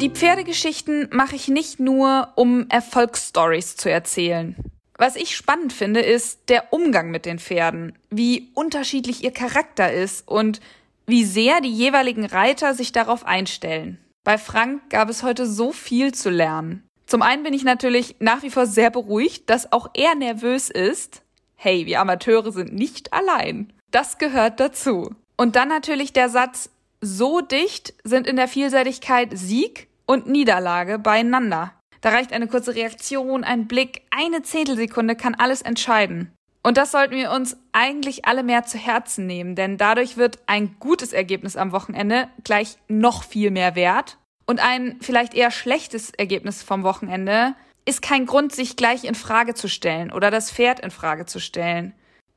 [0.00, 4.54] Die Pferdegeschichten mache ich nicht nur, um Erfolgsstories zu erzählen.
[4.96, 10.28] Was ich spannend finde, ist der Umgang mit den Pferden, wie unterschiedlich ihr Charakter ist
[10.28, 10.60] und
[11.06, 13.98] wie sehr die jeweiligen Reiter sich darauf einstellen.
[14.22, 16.84] Bei Frank gab es heute so viel zu lernen.
[17.06, 21.22] Zum einen bin ich natürlich nach wie vor sehr beruhigt, dass auch er nervös ist.
[21.56, 23.72] Hey, wir Amateure sind nicht allein.
[23.90, 25.16] Das gehört dazu.
[25.36, 26.70] Und dann natürlich der Satz,
[27.00, 31.72] so dicht sind in der Vielseitigkeit Sieg und Niederlage beieinander.
[32.00, 36.32] Da reicht eine kurze Reaktion, ein Blick, eine Zehntelsekunde kann alles entscheiden.
[36.62, 40.76] Und das sollten wir uns eigentlich alle mehr zu Herzen nehmen, denn dadurch wird ein
[40.80, 44.18] gutes Ergebnis am Wochenende gleich noch viel mehr wert.
[44.46, 47.54] Und ein vielleicht eher schlechtes Ergebnis vom Wochenende
[47.84, 51.38] ist kein Grund, sich gleich in Frage zu stellen oder das Pferd in Frage zu
[51.38, 51.94] stellen.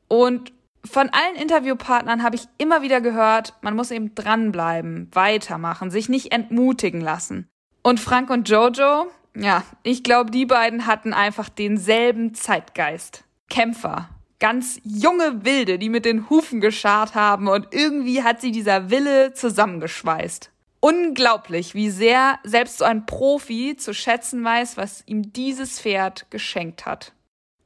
[0.08, 0.52] Und
[0.84, 6.32] von allen Interviewpartnern habe ich immer wieder gehört, man muss eben dranbleiben, weitermachen, sich nicht
[6.32, 7.51] entmutigen lassen.
[7.84, 13.24] Und Frank und Jojo, ja, ich glaube, die beiden hatten einfach denselben Zeitgeist.
[13.50, 14.10] Kämpfer.
[14.40, 19.34] Ganz junge Wilde, die mit den Hufen geschart haben und irgendwie hat sie dieser Wille
[19.34, 20.52] zusammengeschweißt.
[20.80, 26.88] Unglaublich, wie sehr selbst so ein Profi zu schätzen weiß, was ihm dieses Pferd geschenkt
[26.88, 27.14] hat.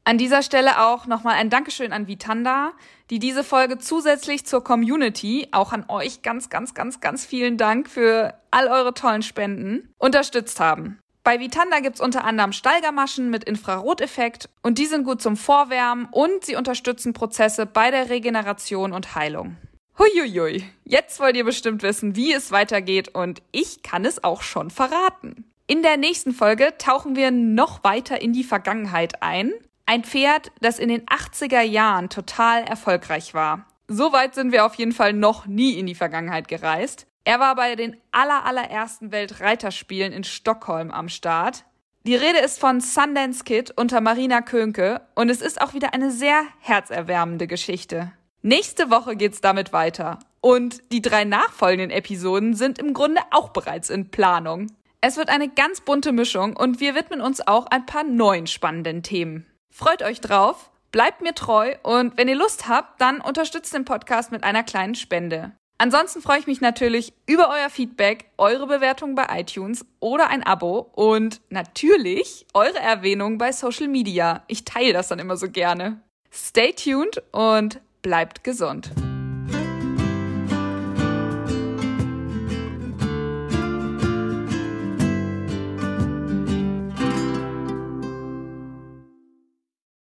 [0.08, 2.74] An dieser Stelle auch nochmal ein Dankeschön an Vitanda,
[3.10, 7.90] die diese Folge zusätzlich zur Community, auch an euch ganz, ganz, ganz, ganz vielen Dank
[7.90, 11.00] für all eure tollen Spenden, unterstützt haben.
[11.24, 16.46] Bei Vitanda gibt's unter anderem Steigermaschen mit Infraroteffekt und die sind gut zum Vorwärmen und
[16.46, 19.58] sie unterstützen Prozesse bei der Regeneration und Heilung.
[19.98, 24.70] Huiuiui, jetzt wollt ihr bestimmt wissen, wie es weitergeht und ich kann es auch schon
[24.70, 25.46] verraten.
[25.66, 29.52] In der nächsten Folge tauchen wir noch weiter in die Vergangenheit ein.
[29.88, 33.68] Ein Pferd, das in den 80er Jahren total erfolgreich war.
[33.88, 37.06] So weit sind wir auf jeden Fall noch nie in die Vergangenheit gereist.
[37.24, 41.66] Er war bei den aller, allerersten Weltreiterspielen in Stockholm am Start.
[42.04, 46.10] Die Rede ist von Sundance Kid unter Marina Könke und es ist auch wieder eine
[46.10, 48.12] sehr herzerwärmende Geschichte.
[48.42, 50.20] Nächste Woche geht's damit weiter.
[50.42, 54.68] Und die drei nachfolgenden Episoden sind im Grunde auch bereits in Planung.
[55.02, 59.04] Es wird eine ganz bunte Mischung und wir widmen uns auch ein paar neuen spannenden
[59.04, 59.46] Themen.
[59.78, 64.32] Freut euch drauf, bleibt mir treu und wenn ihr Lust habt, dann unterstützt den Podcast
[64.32, 65.52] mit einer kleinen Spende.
[65.78, 70.90] Ansonsten freue ich mich natürlich über euer Feedback, eure Bewertung bei iTunes oder ein Abo
[70.94, 74.46] und natürlich eure Erwähnung bei Social Media.
[74.48, 76.00] Ich teile das dann immer so gerne.
[76.32, 78.92] Stay tuned und bleibt gesund.